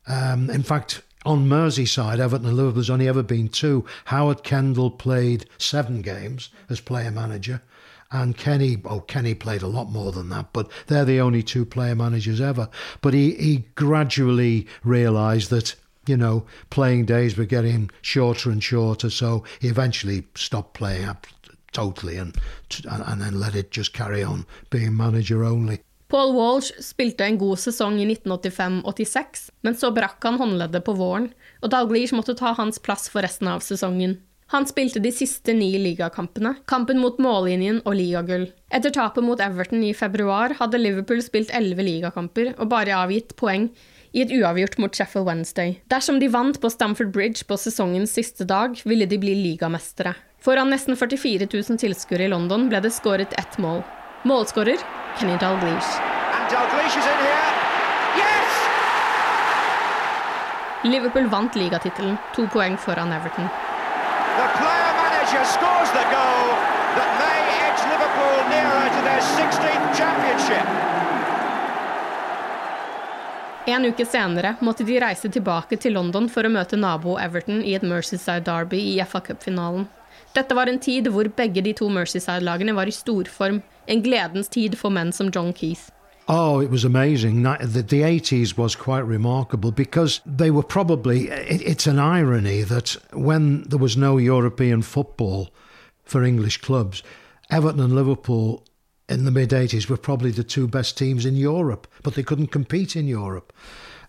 Um, 0.07 0.51
in 0.51 0.63
fact, 0.63 1.03
on 1.25 1.49
Merseyside, 1.49 2.19
Everton 2.19 2.47
and 2.47 2.57
Liverpool, 2.57 2.75
there's 2.75 2.91
only 2.91 3.09
ever 3.09 3.23
been 3.23 3.49
two. 3.49 3.85
Howard 4.07 4.43
Kendall 4.43 4.91
played 4.91 5.47
seven 5.59 6.03
games 6.03 6.51
as 6.69 6.81
player 6.81 7.11
manager, 7.11 7.63
and 8.11 8.37
Kenny, 8.37 8.77
oh, 8.85 9.01
Kenny 9.01 9.35
played 9.35 9.63
a 9.63 9.67
lot 9.67 9.91
more 9.91 10.13
than 10.13 10.29
that, 10.29 10.53
but 10.53 10.71
they're 10.87 11.05
the 11.05 11.21
only 11.21 11.43
two 11.43 11.65
player 11.65 11.95
managers 11.95 12.41
ever. 12.41 12.69
But 13.01 13.15
he, 13.15 13.33
he 13.33 13.65
gradually 13.75 14.67
realised 14.85 15.51
that, 15.51 15.75
you 16.07 16.17
know, 16.17 16.45
playing 16.71 17.07
days 17.07 17.37
were 17.37 17.45
getting 17.45 17.91
shorter 18.03 18.51
and 18.51 18.63
shorter, 18.63 19.11
so 19.11 19.45
he 19.61 19.69
eventually 19.69 20.27
stopped 20.35 20.75
playing 20.75 21.07
up 21.07 21.27
totally 21.73 22.17
and, 22.17 22.37
and 22.89 23.21
then 23.21 23.41
let 23.41 23.57
it 23.57 23.71
just 23.71 23.93
carry 23.93 24.23
on 24.23 24.47
being 24.71 24.97
manager 24.97 25.43
only. 25.45 25.81
Paul 26.15 26.31
Walsh 26.37 26.77
spilte 26.79 27.27
en 27.27 27.41
god 27.41 27.59
sesong 27.59 27.97
i 27.99 28.05
1985-86, 28.07 29.49
men 29.67 29.75
så 29.75 29.89
brakk 29.91 30.23
han 30.23 30.37
håndleddet 30.39 30.85
på 30.87 30.93
våren, 30.95 31.25
og 31.59 31.73
Dalglish 31.73 32.15
måtte 32.15 32.37
ta 32.39 32.53
hans 32.55 32.79
plass 32.79 33.09
for 33.11 33.27
resten 33.27 33.51
av 33.51 33.65
sesongen. 33.67 34.21
Han 34.55 34.69
spilte 34.71 35.03
de 35.03 35.11
siste 35.11 35.51
ni 35.59 35.73
ligakampene, 35.83 36.53
kampen 36.71 37.01
mot 37.03 37.19
mållinjen 37.19 37.81
og 37.83 37.97
ligagull. 37.99 38.45
Etter 38.71 38.95
tapet 38.95 39.27
mot 39.27 39.43
Everton 39.43 39.83
i 39.83 39.91
februar 39.91 40.55
hadde 40.61 40.79
Liverpool 40.79 41.25
spilt 41.25 41.51
elleve 41.51 41.83
ligakamper 41.83 42.53
og 42.61 42.71
bare 42.71 42.95
avgitt 42.95 43.35
poeng 43.41 43.67
i 44.15 44.23
et 44.23 44.37
uavgjort 44.39 44.79
mot 44.79 44.95
Sheffield 44.95 45.27
Wednesday. 45.27 45.81
Dersom 45.91 46.23
de 46.23 46.31
vant 46.31 46.63
på 46.63 46.71
Stamford 46.71 47.11
Bridge 47.11 47.43
på 47.51 47.59
sesongens 47.59 48.15
siste 48.15 48.47
dag, 48.47 48.79
ville 48.87 49.11
de 49.11 49.19
bli 49.19 49.35
ligamestere. 49.41 50.15
Foran 50.39 50.71
nesten 50.71 50.95
44 50.95 51.51
000 51.51 51.83
tilskuere 51.83 52.29
i 52.29 52.33
London 52.37 52.71
ble 52.71 52.85
det 52.87 52.95
skåret 52.95 53.35
ett 53.35 53.59
mål. 53.59 53.83
Målskårer 54.27 54.77
Kenny 55.19 55.37
Dalglish. 55.37 55.87
Liverpool 60.83 61.27
vant 61.27 61.57
ligatittelen, 61.57 62.17
to 62.37 62.49
poeng 62.49 62.77
foran 62.77 63.13
Everton. 63.13 63.49
The 64.37 64.49
player 64.59 64.93
manager 65.03 65.45
scores 65.45 65.91
the 65.93 66.05
goal 66.17 66.47
that 66.97 67.11
may 67.21 67.39
edge 67.67 67.83
Liverpool 67.93 68.37
nearer 68.53 68.89
to 68.97 69.01
their 69.03 69.21
16th 69.21 69.97
championship. 69.99 70.67
En 73.67 73.85
uke 73.85 74.07
senere 74.07 74.55
måtte 74.61 74.85
de 74.85 75.01
reise 75.01 75.29
tilbake 75.29 75.77
til 75.77 75.93
London 75.93 76.29
for 76.29 76.45
å 76.45 76.53
møte 76.53 76.77
nabo 76.77 77.19
Everton 77.21 77.61
i 77.65 77.77
et 77.77 77.85
Mercyside 77.85 78.41
Derby 78.45 78.81
i 78.95 79.05
FA 79.05 79.21
Cup-finalen. 79.21 79.85
Dette 80.35 80.55
var 80.55 80.67
en 80.67 80.81
tid 80.83 81.07
hvor 81.15 81.29
begge 81.37 81.63
de 81.63 81.73
to 81.79 81.89
Merseyside-lagene 81.89 82.75
var 82.75 82.91
i 82.91 82.95
storform, 82.95 83.61
en 83.87 84.03
gledens 84.03 84.49
tid 84.51 84.75
for 84.77 84.91
menn 84.91 85.13
som 85.13 85.31
John 85.35 85.53
Keith. 85.53 85.91
Oh, 86.27 86.61
it 86.61 86.71
was 86.71 86.85
amazing. 86.85 87.43
The, 87.43 87.83
the 87.83 88.03
80s 88.03 88.57
was 88.57 88.75
quite 88.75 89.05
remarkable 89.05 89.71
because 89.71 90.23
they 90.25 90.51
were 90.51 90.63
probably. 90.63 91.29
It, 91.29 91.61
it's 91.63 91.87
an 91.87 91.99
irony 91.99 92.63
that 92.63 92.97
when 93.13 93.63
there 93.69 93.79
was 93.79 93.97
no 93.97 94.17
European 94.17 94.83
football 94.83 95.51
for 96.03 96.25
English 96.25 96.63
clubs, 96.63 97.03
Everton 97.51 97.81
and 97.81 97.95
Liverpool 97.95 98.65
in 99.09 99.27
the 99.27 99.31
mid 99.31 99.51
80s 99.51 99.89
were 99.89 99.99
probably 99.99 100.31
the 100.31 100.43
two 100.43 100.67
best 100.67 100.97
teams 100.97 101.27
in 101.27 101.37
Europe, 101.37 101.87
but 102.03 102.15
they 102.15 102.23
couldn't 102.23 102.53
compete 102.53 102.97
in 102.97 103.07
Europe. 103.07 103.53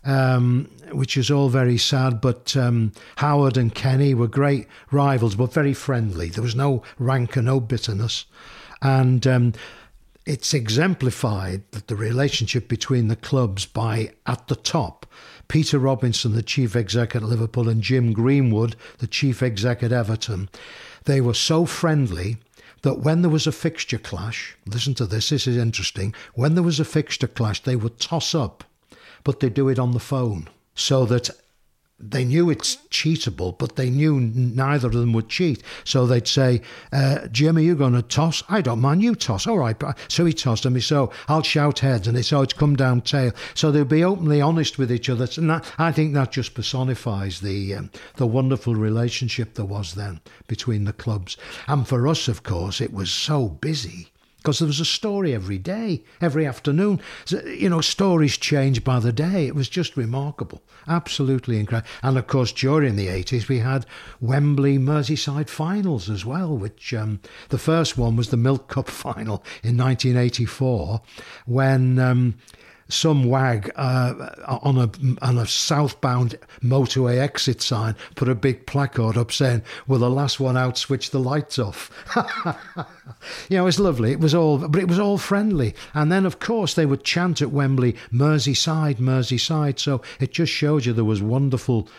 Um, 0.05 0.69
which 0.91 1.17
is 1.17 1.31
all 1.31 1.49
very 1.49 1.79
sad. 1.79 2.21
But 2.21 2.55
um, 2.55 2.91
Howard 3.15 3.57
and 3.57 3.73
Kenny 3.73 4.13
were 4.13 4.27
great 4.27 4.67
rivals, 4.91 5.33
but 5.33 5.51
very 5.51 5.73
friendly. 5.73 6.29
There 6.29 6.43
was 6.43 6.55
no 6.55 6.83
rancor, 6.99 7.41
no 7.41 7.59
bitterness. 7.59 8.25
And 8.83 9.25
um, 9.25 9.53
it's 10.25 10.53
exemplified 10.53 11.63
that 11.71 11.87
the 11.87 11.95
relationship 11.95 12.67
between 12.67 13.07
the 13.07 13.15
clubs 13.15 13.65
by 13.65 14.11
at 14.25 14.47
the 14.47 14.55
top 14.55 15.05
Peter 15.47 15.77
Robinson, 15.77 16.33
the 16.33 16.41
chief 16.41 16.75
exec 16.75 17.15
at 17.15 17.23
Liverpool, 17.23 17.69
and 17.69 17.81
Jim 17.81 18.13
Greenwood, 18.13 18.75
the 18.97 19.07
chief 19.07 19.43
exec 19.43 19.83
at 19.83 19.91
Everton, 19.91 20.49
they 21.05 21.21
were 21.21 21.35
so 21.35 21.65
friendly 21.65 22.37
that 22.81 22.99
when 22.99 23.21
there 23.21 23.31
was 23.31 23.47
a 23.47 23.51
fixture 23.51 23.97
clash, 23.97 24.55
listen 24.65 24.93
to 24.95 25.05
this, 25.05 25.29
this 25.29 25.47
is 25.47 25.57
interesting. 25.57 26.13
When 26.33 26.55
there 26.55 26.63
was 26.63 26.79
a 26.79 26.85
fixture 26.85 27.27
clash, 27.27 27.61
they 27.61 27.75
would 27.75 27.99
toss 27.99 28.33
up, 28.33 28.63
but 29.25 29.41
they 29.41 29.49
do 29.49 29.67
it 29.67 29.77
on 29.77 29.91
the 29.91 29.99
phone 29.99 30.47
so 30.75 31.03
that 31.05 31.29
they 31.97 32.25
knew 32.25 32.49
it's 32.49 32.75
cheatable, 32.89 33.57
but 33.57 33.77
they 33.77 33.89
knew 33.89 34.19
neither 34.19 34.87
of 34.87 34.93
them 34.93 35.13
would 35.13 35.29
cheat. 35.29 35.63
So 35.85 36.05
they'd 36.05 36.27
say, 36.27 36.61
uh, 36.91 37.27
Jim, 37.27 37.55
are 37.55 37.61
you 37.61 37.73
going 37.73 37.93
to 37.93 38.01
toss? 38.01 38.43
I 38.49 38.59
don't 38.59 38.81
mind, 38.81 39.01
you 39.01 39.15
toss. 39.15 39.47
All 39.47 39.57
right. 39.57 39.81
So 40.09 40.25
he 40.25 40.33
tossed 40.33 40.65
and 40.65 40.75
he 40.75 40.81
so 40.81 41.11
I'll 41.29 41.41
shout 41.41 41.79
heads 41.79 42.07
and 42.07 42.17
it's 42.17 42.33
oh, 42.33 42.41
it's 42.41 42.53
come 42.53 42.75
down 42.75 43.01
tail. 43.01 43.31
So 43.53 43.71
they'll 43.71 43.85
be 43.85 44.03
openly 44.03 44.41
honest 44.41 44.77
with 44.77 44.91
each 44.91 45.09
other. 45.09 45.27
And 45.37 45.49
that, 45.49 45.73
I 45.77 45.93
think 45.93 46.13
that 46.13 46.33
just 46.33 46.53
personifies 46.53 47.39
the 47.39 47.75
um, 47.75 47.89
the 48.17 48.27
wonderful 48.27 48.75
relationship 48.75 49.53
there 49.53 49.65
was 49.65 49.93
then 49.93 50.19
between 50.47 50.83
the 50.83 50.93
clubs. 50.93 51.37
And 51.67 51.87
for 51.87 52.07
us, 52.07 52.27
of 52.27 52.43
course, 52.43 52.81
it 52.81 52.93
was 52.93 53.09
so 53.09 53.47
busy 53.47 54.09
because 54.45 54.59
there 54.59 54.67
was 54.67 54.79
a 54.79 54.85
story 54.85 55.33
every 55.33 55.57
day, 55.57 56.03
every 56.21 56.45
afternoon. 56.45 57.01
You 57.31 57.67
know, 57.67 57.81
stories 57.81 58.37
changed 58.37 58.83
by 58.83 58.99
the 58.99 59.11
day. 59.11 59.47
It 59.47 59.55
was 59.55 59.67
just 59.67 59.97
remarkable, 59.97 60.61
absolutely 60.87 61.59
incredible. 61.59 61.89
And 62.03 62.15
of 62.15 62.27
course, 62.27 62.51
during 62.51 62.95
the 62.95 63.07
80s, 63.07 63.47
we 63.47 63.57
had 63.57 63.87
Wembley 64.21 64.77
Merseyside 64.77 65.49
finals 65.49 66.11
as 66.11 66.25
well, 66.25 66.55
which 66.55 66.93
um, 66.93 67.21
the 67.49 67.57
first 67.57 67.97
one 67.97 68.15
was 68.15 68.29
the 68.29 68.37
Milk 68.37 68.67
Cup 68.67 68.87
final 69.07 69.43
in 69.63 69.77
1984 69.77 71.01
when. 71.47 71.97
Um, 71.97 72.35
some 72.87 73.23
wag 73.23 73.71
uh, 73.75 74.13
on 74.47 74.77
a 74.77 74.89
on 75.25 75.37
a 75.37 75.47
southbound 75.47 76.35
motorway 76.61 77.17
exit 77.17 77.61
sign 77.61 77.95
put 78.15 78.29
a 78.29 78.35
big 78.35 78.65
placard 78.65 79.17
up 79.17 79.31
saying, 79.31 79.63
"Will 79.87 79.99
the 79.99 80.09
last 80.09 80.39
one 80.39 80.57
out 80.57 80.77
switch 80.77 81.09
the 81.11 81.19
lights 81.19 81.57
off?" 81.57 81.89
you 83.49 83.57
know, 83.57 83.63
it 83.63 83.65
was 83.65 83.79
lovely. 83.79 84.11
It 84.11 84.19
was 84.19 84.35
all, 84.35 84.57
but 84.67 84.81
it 84.81 84.87
was 84.87 84.99
all 84.99 85.17
friendly. 85.17 85.73
And 85.93 86.11
then, 86.11 86.25
of 86.25 86.39
course, 86.39 86.73
they 86.75 86.85
would 86.85 87.03
chant 87.03 87.41
at 87.41 87.51
Wembley, 87.51 87.95
"Merseyside, 88.11 88.97
Merseyside." 88.97 89.79
So 89.79 90.01
it 90.19 90.31
just 90.31 90.51
showed 90.51 90.85
you 90.85 90.93
there 90.93 91.03
was 91.03 91.21
wonderful. 91.21 91.89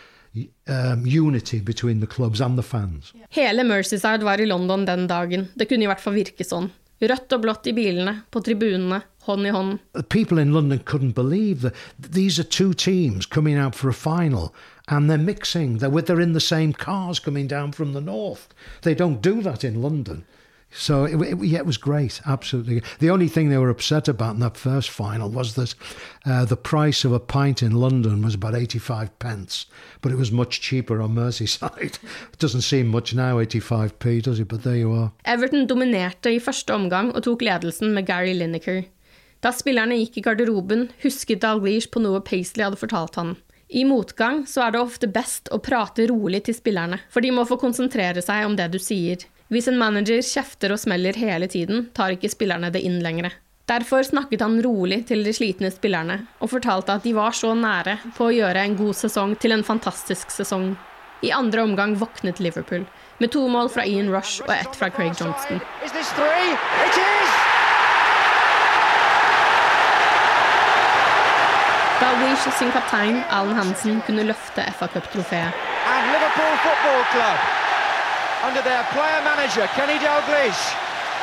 Um, 0.67 1.07
unity 1.07 1.59
between 1.59 1.99
the 1.99 2.05
clubs 2.05 2.41
and 2.41 2.59
the 2.59 2.61
fans. 2.61 3.11
Hele 3.29 3.63
Merseyside 3.63 4.23
var 4.23 4.39
i 4.39 4.45
London 4.45 4.85
den 4.85 5.07
dagen. 5.07 5.47
Det 5.55 5.65
kunne 5.65 5.83
i 5.83 5.87
hvert 5.87 6.03
fall 6.03 6.13
virke 6.13 6.45
sånn. 6.45 6.69
Rødt 7.01 7.33
og 7.35 7.41
blått 7.43 7.67
i 7.69 7.73
bilene, 7.77 8.13
på 8.33 8.41
tribunene, 8.41 9.03
hånd 9.27 9.45
i 9.45 9.51
hånd. 9.53 9.77
People 10.09 10.41
in 10.41 10.53
London 10.53 10.79
couldn't 10.79 11.13
believe 11.13 11.61
that 11.61 11.75
these 11.99 12.39
are 12.39 12.43
two 12.43 12.73
teams 12.73 13.25
coming 13.25 13.55
out 13.55 13.75
for 13.75 13.89
a 13.89 13.93
final 13.93 14.53
and 14.87 15.09
they're 15.09 15.17
mixing. 15.17 15.77
They're, 15.77 16.01
they're 16.01 16.21
in 16.21 16.33
the 16.33 16.39
same 16.39 16.73
cars 16.73 17.19
coming 17.19 17.47
down 17.47 17.71
from 17.71 17.93
the 17.93 18.01
north. 18.01 18.47
They 18.81 18.95
don't 18.95 19.21
do 19.21 19.41
that 19.41 19.63
in 19.63 19.81
London. 19.81 20.25
So 20.69 21.05
it, 21.05 21.15
it, 21.21 21.43
yeah, 21.43 21.59
it 21.59 21.65
was 21.65 21.77
great, 21.77 22.21
absolutely. 22.25 22.83
The 22.99 23.09
only 23.09 23.27
thing 23.27 23.49
they 23.49 23.57
were 23.57 23.69
upset 23.69 24.07
about 24.07 24.35
in 24.35 24.41
that 24.41 24.57
first 24.57 24.89
final 24.89 25.29
was 25.29 25.55
that 25.55 25.73
uh, 26.25 26.45
the 26.45 26.57
price 26.57 27.05
of 27.05 27.13
a 27.13 27.19
pint 27.19 27.63
in 27.63 27.71
London 27.71 28.21
was 28.21 28.35
about 28.35 28.53
85 28.53 29.17
pence, 29.17 29.65
but 30.01 30.11
it 30.11 30.17
was 30.17 30.31
much 30.31 30.61
cheaper 30.61 31.01
on 31.01 31.15
Merseyside. 31.15 31.99
it 32.03 32.39
doesn't 32.39 32.61
seem 32.61 32.87
much 32.87 33.15
now, 33.15 33.37
85p, 33.37 34.21
does 34.23 34.39
it? 34.39 34.49
But 34.49 34.63
there 34.63 34.75
you 34.75 34.91
are. 34.91 35.11
Everton 35.25 35.67
dominerte 35.67 36.35
i 36.35 36.39
første 36.39 36.73
omgang 36.73 37.13
og 37.15 37.23
tok 37.23 37.41
ledelsen 37.41 37.93
med 37.95 38.05
Gary 38.05 38.35
Lineker. 38.35 38.83
Da 39.41 39.53
spillerne 39.53 39.97
gikk 39.99 40.17
i 40.17 40.23
garderoben, 40.25 40.87
husket 41.03 41.43
Dalglish 41.43 41.91
på 41.93 42.01
noe 42.01 42.21
Paisley 42.25 42.65
hadde 42.65 42.79
fortalt 42.81 43.15
han. 43.15 43.35
I 43.69 43.83
motgang 43.85 44.45
så 44.47 44.63
er 44.65 44.73
det 44.73 44.81
ofte 44.81 45.09
best 45.11 45.49
å 45.51 45.59
prate 45.63 46.07
rolig 46.09 46.45
til 46.47 46.55
spillerne, 46.55 47.01
for 47.11 47.23
de 47.23 47.33
må 47.35 47.43
få 47.47 47.59
konsentrere 47.61 48.23
seg 48.23 48.45
om 48.47 48.55
det 48.57 48.69
du 48.73 48.79
sier. 48.81 49.25
Hvis 49.47 49.69
en 49.71 49.77
manager 49.79 50.19
kjefter 50.19 50.73
og 50.75 50.79
smeller 50.81 51.15
hele 51.15 51.47
tiden, 51.47 51.85
tar 51.95 52.11
ikke 52.11 52.27
spillerne 52.27 52.67
det 52.73 52.81
inn 52.83 52.97
lenger. 52.99 53.31
Derfor 53.67 54.03
snakket 54.03 54.41
han 54.43 54.59
rolig 54.63 55.05
til 55.07 55.23
de 55.23 55.31
slitne 55.35 55.69
spillerne, 55.71 56.17
og 56.43 56.51
fortalte 56.51 56.97
at 56.97 57.05
de 57.07 57.13
var 57.15 57.35
så 57.35 57.53
nære 57.55 57.97
på 58.17 58.27
å 58.27 58.33
gjøre 58.35 58.63
en 58.63 58.75
god 58.79 58.95
sesong 58.99 59.35
til 59.39 59.55
en 59.55 59.63
fantastisk 59.63 60.31
sesong. 60.35 60.73
I 61.23 61.31
andre 61.31 61.63
omgang 61.63 61.95
våknet 61.99 62.41
Liverpool, 62.43 62.83
med 63.23 63.31
to 63.31 63.45
mål 63.47 63.71
fra 63.71 63.85
Ian 63.87 64.11
Rush 64.11 64.43
og 64.43 64.51
ett 64.51 64.75
fra 64.75 64.89
Craig 64.91 65.15
Johnston. 65.15 65.63
Dalglish 72.01 72.51
sin 72.59 72.75
kaptein 72.75 73.23
Alan 73.31 73.55
Hansen 73.55 74.03
kunne 74.05 74.27
løfte 74.27 74.67
FA 74.75 74.91
Cup-trofeet 74.91 75.63
under 78.43 78.61
their 78.61 78.83
player 78.93 79.21
manager 79.23 79.65
Kenny 79.77 79.97
Dalglish 79.97 80.63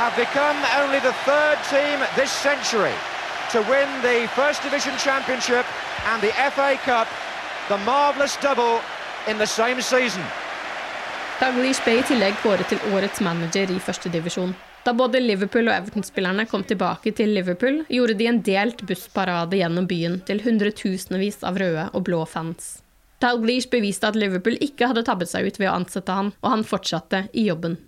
have 0.03 0.15
become 0.17 0.59
only 0.83 0.99
the 0.99 1.15
third 1.23 1.59
team 1.71 1.99
this 2.17 2.31
century 2.31 2.95
to 3.53 3.61
win 3.71 3.89
the 4.03 4.27
First 4.35 4.63
Division 4.63 4.97
Championship 4.99 5.67
and 6.11 6.21
the 6.21 6.33
FA 6.51 6.77
Cup, 6.85 7.07
the 7.69 7.79
marvellous 7.79 8.37
double 8.37 8.81
in 9.29 9.39
the 9.39 9.47
same 9.47 9.81
season. 9.81 10.25
Dalglish 11.41 11.83
ble 11.85 11.99
i 12.01 12.05
tillegg 12.07 12.37
kåret 12.43 12.69
til 12.71 12.83
årets 12.95 13.23
manager 13.23 13.71
i 13.71 13.79
førstedivisjon. 13.83 14.55
Da 14.85 14.93
både 14.93 15.23
Liverpool 15.23 15.71
og 15.71 15.75
Everton-spillerne 15.75 16.45
kom 16.51 16.65
tilbake 16.67 17.15
til 17.17 17.33
Liverpool, 17.35 17.85
gjorde 17.89 18.19
de 18.19 18.29
en 18.29 18.43
delt 18.45 18.85
bussparade 18.87 19.57
gjennom 19.57 19.87
byen 19.89 20.21
til 20.29 20.43
hundretusenvis 20.45 21.41
av 21.47 21.59
røde 21.63 21.89
og 21.93 22.05
blå 22.05 22.25
fans. 22.29 22.84
Dalglish 23.25 23.71
beviste 23.73 24.07
at 24.11 24.21
Liverpool 24.21 24.61
ikke 24.61 24.93
hadde 24.93 25.07
tabbet 25.09 25.33
seg 25.33 25.49
ut 25.49 25.59
ved 25.59 25.71
å 25.71 25.79
ansette 25.81 26.13
og 26.13 26.49
han 26.53 26.69
fortsatte 26.69 27.27
i 27.33 27.49
jobben. 27.49 27.81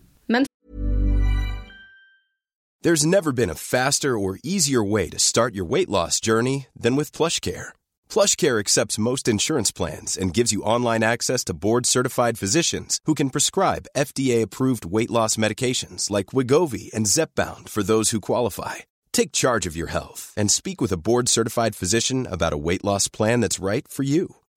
There's 2.87 3.05
never 3.05 3.33
been 3.33 3.51
a 3.51 3.57
faster 3.57 4.17
or 4.17 4.39
easier 4.45 4.81
way 4.81 5.09
to 5.09 5.19
start 5.19 5.57
your 5.57 5.65
weight 5.65 5.89
loss 5.89 6.21
journey 6.21 6.69
than 6.79 6.95
with 6.95 7.11
PlushCare. 7.11 7.71
PlushCare 8.09 8.61
accepts 8.61 8.97
most 8.97 9.27
insurance 9.27 9.73
plans 9.73 10.17
and 10.17 10.33
gives 10.33 10.53
you 10.53 10.63
online 10.63 11.03
access 11.03 11.43
to 11.45 11.55
board-certified 11.55 12.39
physicians 12.39 13.01
who 13.05 13.15
can 13.15 13.31
prescribe 13.31 13.89
FDA-approved 13.97 14.85
weight 14.85 15.11
loss 15.11 15.35
medications 15.37 16.11
like 16.11 16.27
Wegovy 16.27 16.93
and 16.95 17.07
Zepbound 17.07 17.69
for 17.69 17.83
those 17.83 18.11
who 18.11 18.21
qualify. 18.21 18.87
Take 19.13 19.33
charge 19.33 19.67
of 19.67 19.75
your 19.75 19.89
health 19.89 20.33
and 20.37 20.49
speak 20.49 20.81
with 20.81 20.93
a 20.93 21.03
board-certified 21.09 21.75
physician 21.75 22.29
about 22.31 22.53
a 22.53 22.59
weight 22.69 22.85
loss 22.85 23.09
plan 23.09 23.41
that's 23.41 23.59
right 23.59 23.89
for 23.89 24.05
you. 24.05 24.37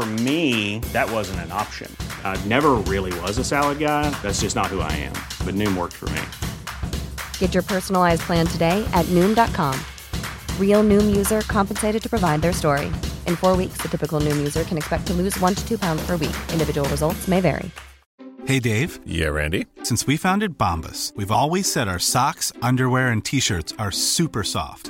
For 0.00 0.06
me, 0.06 0.78
that 0.94 1.10
wasn't 1.10 1.40
an 1.40 1.52
option. 1.52 1.94
I 2.24 2.42
never 2.46 2.70
really 2.88 3.12
was 3.20 3.36
a 3.36 3.44
salad 3.44 3.78
guy. 3.78 4.08
That's 4.22 4.40
just 4.40 4.56
not 4.56 4.68
who 4.68 4.80
I 4.80 4.90
am. 4.92 5.12
But 5.44 5.54
Noom 5.56 5.76
worked 5.76 5.92
for 5.92 6.08
me. 6.08 6.22
Get 7.36 7.52
your 7.52 7.62
personalized 7.62 8.22
plan 8.22 8.46
today 8.46 8.82
at 8.94 9.04
Noom.com. 9.16 9.78
Real 10.58 10.82
Noom 10.82 11.14
user 11.14 11.42
compensated 11.42 12.02
to 12.02 12.08
provide 12.08 12.40
their 12.40 12.54
story. 12.54 12.86
In 13.26 13.36
four 13.36 13.58
weeks, 13.58 13.76
the 13.82 13.88
typical 13.88 14.22
Noom 14.22 14.38
user 14.38 14.64
can 14.64 14.78
expect 14.78 15.06
to 15.08 15.12
lose 15.12 15.38
one 15.38 15.54
to 15.54 15.68
two 15.68 15.76
pounds 15.76 16.02
per 16.06 16.16
week. 16.16 16.36
Individual 16.50 16.88
results 16.88 17.28
may 17.28 17.42
vary. 17.42 17.70
Hey, 18.46 18.58
Dave. 18.58 19.00
Yeah, 19.04 19.28
Randy. 19.28 19.66
Since 19.82 20.06
we 20.06 20.16
founded 20.16 20.56
Bombas, 20.56 21.14
we've 21.14 21.30
always 21.30 21.70
said 21.70 21.88
our 21.88 21.98
socks, 21.98 22.54
underwear, 22.62 23.08
and 23.08 23.22
t 23.22 23.38
shirts 23.38 23.74
are 23.78 23.90
super 23.90 24.44
soft. 24.44 24.89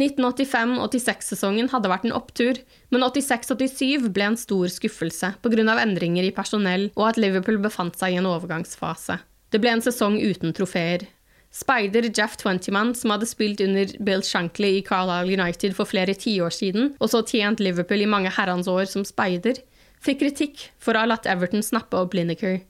1985-86-sesongen 0.00 1.70
hadde 1.72 1.90
vært 1.90 2.06
en 2.08 2.14
opptur, 2.16 2.58
men 2.94 3.04
86-87 3.04 4.08
ble 4.14 4.30
en 4.30 4.38
stor 4.40 4.70
skuffelse 4.72 5.34
pga. 5.42 5.76
endringer 5.82 6.24
i 6.24 6.34
personell 6.34 6.88
og 6.94 7.04
at 7.10 7.20
Liverpool 7.20 7.58
befant 7.62 7.96
seg 7.98 8.14
i 8.14 8.18
en 8.20 8.28
overgangsfase. 8.30 9.18
Det 9.50 9.60
ble 9.62 9.76
en 9.76 9.84
sesong 9.84 10.18
uten 10.20 10.52
trofeer. 10.52 11.06
Speider 11.50 12.10
Jeff 12.12 12.36
Twentyman, 12.36 12.94
som 12.94 13.14
hadde 13.14 13.26
spilt 13.26 13.60
under 13.64 13.88
Bill 14.04 14.22
Shankly 14.22 14.74
i 14.78 14.84
Carlisle 14.84 15.32
United 15.32 15.74
for 15.76 15.88
flere 15.88 16.12
tiår 16.12 16.52
siden, 16.52 16.92
og 17.00 17.08
så 17.08 17.22
tjent 17.24 17.62
Liverpool 17.64 18.04
i 18.04 18.10
mange 18.10 18.32
herrens 18.36 18.68
år 18.68 18.84
som 18.90 19.06
speider, 19.08 19.62
fikk 20.04 20.20
kritikk 20.20 20.66
for 20.78 20.94
å 20.94 21.04
ha 21.04 21.08
latt 21.14 21.26
Everton 21.26 21.64
snappe 21.64 21.96
opp 21.96 22.14
Lineker. 22.14 22.60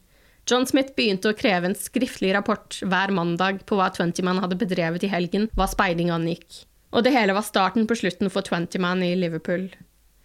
John 0.48 0.64
Smith 0.64 0.94
begynte 0.96 1.28
å 1.28 1.36
kreve 1.36 1.68
en 1.68 1.76
skriftlig 1.76 2.30
rapport 2.32 2.78
hver 2.80 3.12
mandag 3.12 3.66
på 3.68 3.76
hva 3.76 3.90
Twentyman 3.92 4.40
hadde 4.40 4.56
bedrevet 4.56 5.04
i 5.04 5.10
helgen, 5.12 5.50
hva 5.58 5.66
speiding 5.68 6.14
angikk. 6.14 6.62
Og 6.92 7.04
det 7.04 7.12
hele 7.12 7.36
var 7.36 7.44
starten 7.46 7.86
på 7.88 7.96
slutten 8.00 8.32
for 8.32 8.46
Twentyman 8.46 9.02
i 9.04 9.14
Liverpool. 9.18 9.68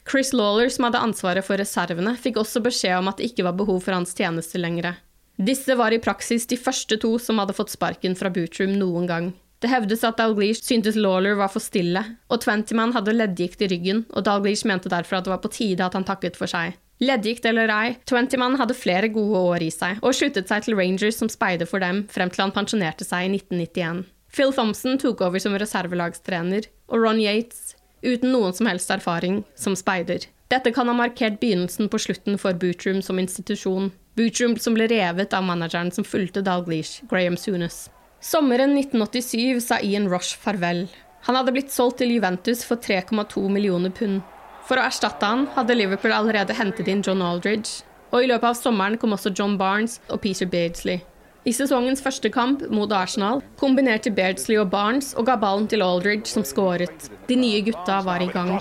Chris 0.10 0.34
Lawler, 0.34 0.70
som 0.70 0.88
hadde 0.88 1.02
ansvaret 1.04 1.46
for 1.48 1.60
reservene, 1.60 2.16
fikk 2.20 2.40
også 2.42 2.62
beskjed 2.64 2.98
om 3.00 3.10
at 3.12 3.20
det 3.20 3.32
ikke 3.32 3.46
var 3.48 3.56
behov 3.60 3.80
for 3.86 3.96
hans 3.96 4.16
tjeneste 4.16 4.60
lenger. 4.60 4.98
Disse 5.40 5.76
var 5.80 5.96
i 5.96 6.02
praksis 6.04 6.46
de 6.48 6.60
første 6.60 7.00
to 7.02 7.16
som 7.20 7.40
hadde 7.42 7.56
fått 7.58 7.74
sparken 7.74 8.16
fra 8.20 8.32
Bootroom 8.34 8.76
noen 8.78 9.08
gang. 9.10 9.32
Det 9.64 9.72
hevdes 9.72 10.04
at 10.04 10.18
Dalglish 10.20 10.66
syntes 10.68 10.98
Lawler 11.00 11.38
var 11.40 11.48
for 11.52 11.64
stille, 11.64 12.02
og 12.28 12.42
Twentyman 12.44 12.92
hadde 12.92 13.16
leddgikt 13.16 13.64
i 13.64 13.70
ryggen, 13.72 14.04
og 14.12 14.26
Dalglish 14.28 14.68
mente 14.68 14.92
derfor 14.92 15.22
at 15.22 15.28
det 15.28 15.32
var 15.32 15.44
på 15.46 15.54
tide 15.56 15.86
at 15.86 15.96
han 15.96 16.04
takket 16.04 16.36
for 16.36 16.52
seg. 16.52 16.76
Leddgikt 17.04 17.48
eller 17.48 17.72
ei, 17.72 17.96
Twentyman 18.08 18.60
hadde 18.60 18.76
flere 18.78 19.10
gode 19.12 19.40
år 19.54 19.64
i 19.64 19.72
seg, 19.74 20.04
og 20.04 20.16
sluttet 20.16 20.52
seg 20.52 20.68
til 20.68 20.76
Rangers 20.78 21.18
som 21.20 21.32
speider 21.32 21.68
for 21.70 21.84
dem 21.84 22.04
frem 22.12 22.32
til 22.32 22.44
han 22.44 22.54
pensjonerte 22.56 23.08
seg 23.08 23.30
i 23.30 23.38
1991. 23.40 24.04
Phil 24.34 24.54
Thompson 24.54 24.98
tok 24.98 25.22
over 25.22 25.38
som 25.40 25.54
reservelagstrener, 25.62 26.66
og 26.90 27.04
Ron 27.04 27.20
Yates, 27.22 27.76
uten 28.02 28.32
noen 28.34 28.56
som 28.58 28.66
helst 28.66 28.90
erfaring, 28.90 29.44
som 29.54 29.76
speider. 29.78 30.26
Dette 30.50 30.74
kan 30.74 30.90
ha 30.90 30.96
markert 30.98 31.40
begynnelsen 31.42 31.90
på 31.90 32.00
slutten 32.02 32.40
for 32.42 32.58
Bootroom 32.58 33.04
som 33.06 33.22
institusjon. 33.22 33.92
Bootroom 34.18 34.58
som 34.62 34.74
ble 34.78 34.90
revet 34.90 35.34
av 35.38 35.46
manageren 35.46 35.94
som 35.94 36.06
fulgte 36.06 36.42
Dalglish, 36.46 37.06
Graham 37.10 37.38
Sunes. 37.38 37.88
Sommeren 38.26 38.74
1987 38.78 39.62
sa 39.62 39.80
Ian 39.86 40.10
Rush 40.10 40.38
farvel. 40.42 40.88
Han 41.30 41.38
hadde 41.38 41.54
blitt 41.54 41.72
solgt 41.72 42.02
til 42.02 42.16
Juventus 42.16 42.66
for 42.66 42.82
3,2 42.82 43.46
millioner 43.54 43.94
pund. 43.94 44.22
For 44.66 44.80
å 44.80 44.90
erstatte 44.90 45.30
han 45.30 45.46
hadde 45.54 45.78
Liverpool 45.78 46.14
allerede 46.16 46.58
hentet 46.58 46.90
inn 46.90 47.06
John 47.06 47.22
Aldridge, 47.22 47.84
og 48.10 48.24
i 48.24 48.30
løpet 48.34 48.50
av 48.50 48.58
sommeren 48.58 48.98
kom 48.98 49.14
også 49.14 49.34
John 49.38 49.58
Barnes 49.62 50.00
og 50.10 50.22
Peter 50.26 50.50
Beardsley. 50.50 51.04
I 51.44 51.52
sesongens 51.52 52.00
første 52.00 52.30
kamp 52.32 52.62
mot 52.72 52.92
Arsenal 52.96 53.42
kombinerte 53.60 54.12
Beardsley 54.16 54.56
og 54.62 54.70
Barnes 54.72 55.10
og 55.20 55.26
ga 55.28 55.34
ballen 55.36 55.66
til 55.68 55.84
Aldridge, 55.84 56.30
som 56.32 56.46
skåret. 56.48 57.10
De 57.28 57.36
nye 57.36 57.60
gutta 57.66 57.98
var 58.06 58.24
i 58.24 58.30
gang. 58.32 58.54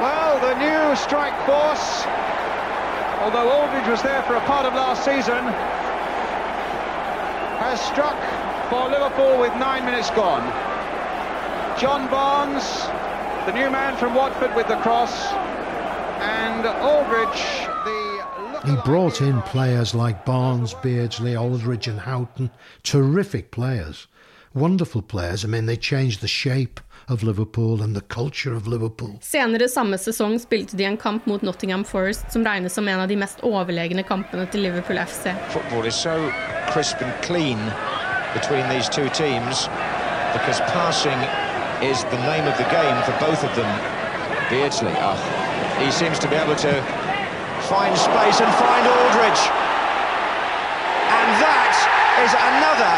Well, 0.00 0.38
the 0.40 0.54
new 0.62 0.94
strike 0.94 1.36
force, 1.50 2.06
although 3.20 3.50
Aldridge 3.58 3.90
was 3.90 4.00
there 4.02 4.22
for 4.22 4.36
a 4.36 4.44
part 4.46 4.64
of 4.64 4.72
last 4.72 5.04
season, 5.04 5.42
has 7.58 7.80
struck 7.90 8.16
for 8.70 8.88
Liverpool 8.88 9.36
with 9.42 9.52
nine 9.58 9.84
minutes 9.84 10.10
gone. 10.14 10.46
John 11.76 12.08
Barnes, 12.08 12.86
the 13.46 13.52
new 13.52 13.68
man 13.68 13.96
from 13.96 14.14
Watford 14.14 14.54
with 14.54 14.68
the 14.68 14.76
cross, 14.76 15.34
and 16.20 16.66
Aldridge, 16.66 17.42
the 17.84 18.00
he 18.64 18.76
brought 18.84 19.22
in 19.22 19.40
players 19.42 19.94
like 19.94 20.26
Barnes, 20.26 20.74
Beardsley, 20.74 21.34
Aldridge, 21.34 21.88
and 21.88 21.98
Houghton. 21.98 22.50
Terrific 22.82 23.50
players, 23.50 24.06
wonderful 24.52 25.00
players. 25.00 25.44
I 25.44 25.48
mean, 25.48 25.64
they 25.64 25.76
changed 25.76 26.20
the 26.20 26.28
shape 26.28 26.78
of 27.08 27.22
Liverpool 27.22 27.82
and 27.82 27.96
the 27.96 28.02
culture 28.02 28.54
of 28.54 28.66
Liverpool. 28.66 29.18
Senere 29.20 29.68
samme 29.68 29.96
sesong 29.98 30.38
spilte 30.38 30.76
de 30.76 30.84
en 30.84 30.96
kamp 30.96 31.26
mot 31.26 31.42
Nottingham 31.42 31.84
Forest, 31.84 32.30
som 32.32 32.44
regnes 32.44 32.72
som 32.72 32.88
en 32.88 33.00
av 33.00 33.08
de 33.08 33.16
mest 33.16 33.40
overlegne 33.42 34.04
kampene 34.04 34.46
til 34.52 34.60
Liverpool 34.60 34.98
FC. 34.98 35.32
Football 35.48 35.86
is 35.86 35.94
so 35.94 36.30
crisp 36.70 37.00
and 37.02 37.12
clean 37.22 37.58
between 38.34 38.68
these 38.68 38.88
two 38.88 39.08
teams 39.08 39.66
because 40.36 40.60
passing 40.70 41.18
is 41.82 42.04
the 42.12 42.20
name 42.28 42.46
of 42.46 42.56
the 42.58 42.68
game 42.70 43.02
for 43.02 43.16
both 43.18 43.42
of 43.42 43.56
them. 43.56 43.70
Beardsley, 44.50 44.92
oh, 44.98 45.39
he 45.80 45.90
seems 45.90 46.18
to 46.20 46.28
be 46.28 46.36
able 46.36 46.56
to 46.56 46.72
find 47.72 47.96
space 47.96 48.38
and 48.40 48.50
find 48.60 48.84
Aldridge. 48.84 49.42
And 51.08 51.28
that 51.40 51.74
is 52.20 52.32
another 52.36 52.94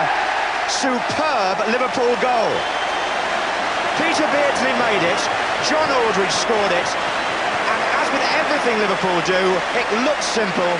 superb 0.66 1.62
Liverpool 1.70 2.10
goal. 2.18 2.52
Peter 4.02 4.26
Beardsley 4.34 4.74
made 4.82 5.04
it, 5.06 5.20
John 5.70 5.86
Aldridge 6.02 6.34
scored 6.34 6.74
it, 6.74 6.90
and 6.90 7.80
as 8.02 8.08
with 8.10 8.24
everything 8.42 8.74
Liverpool 8.82 9.20
do. 9.30 9.42
It 9.78 9.86
looks 10.02 10.26
simple, 10.26 10.72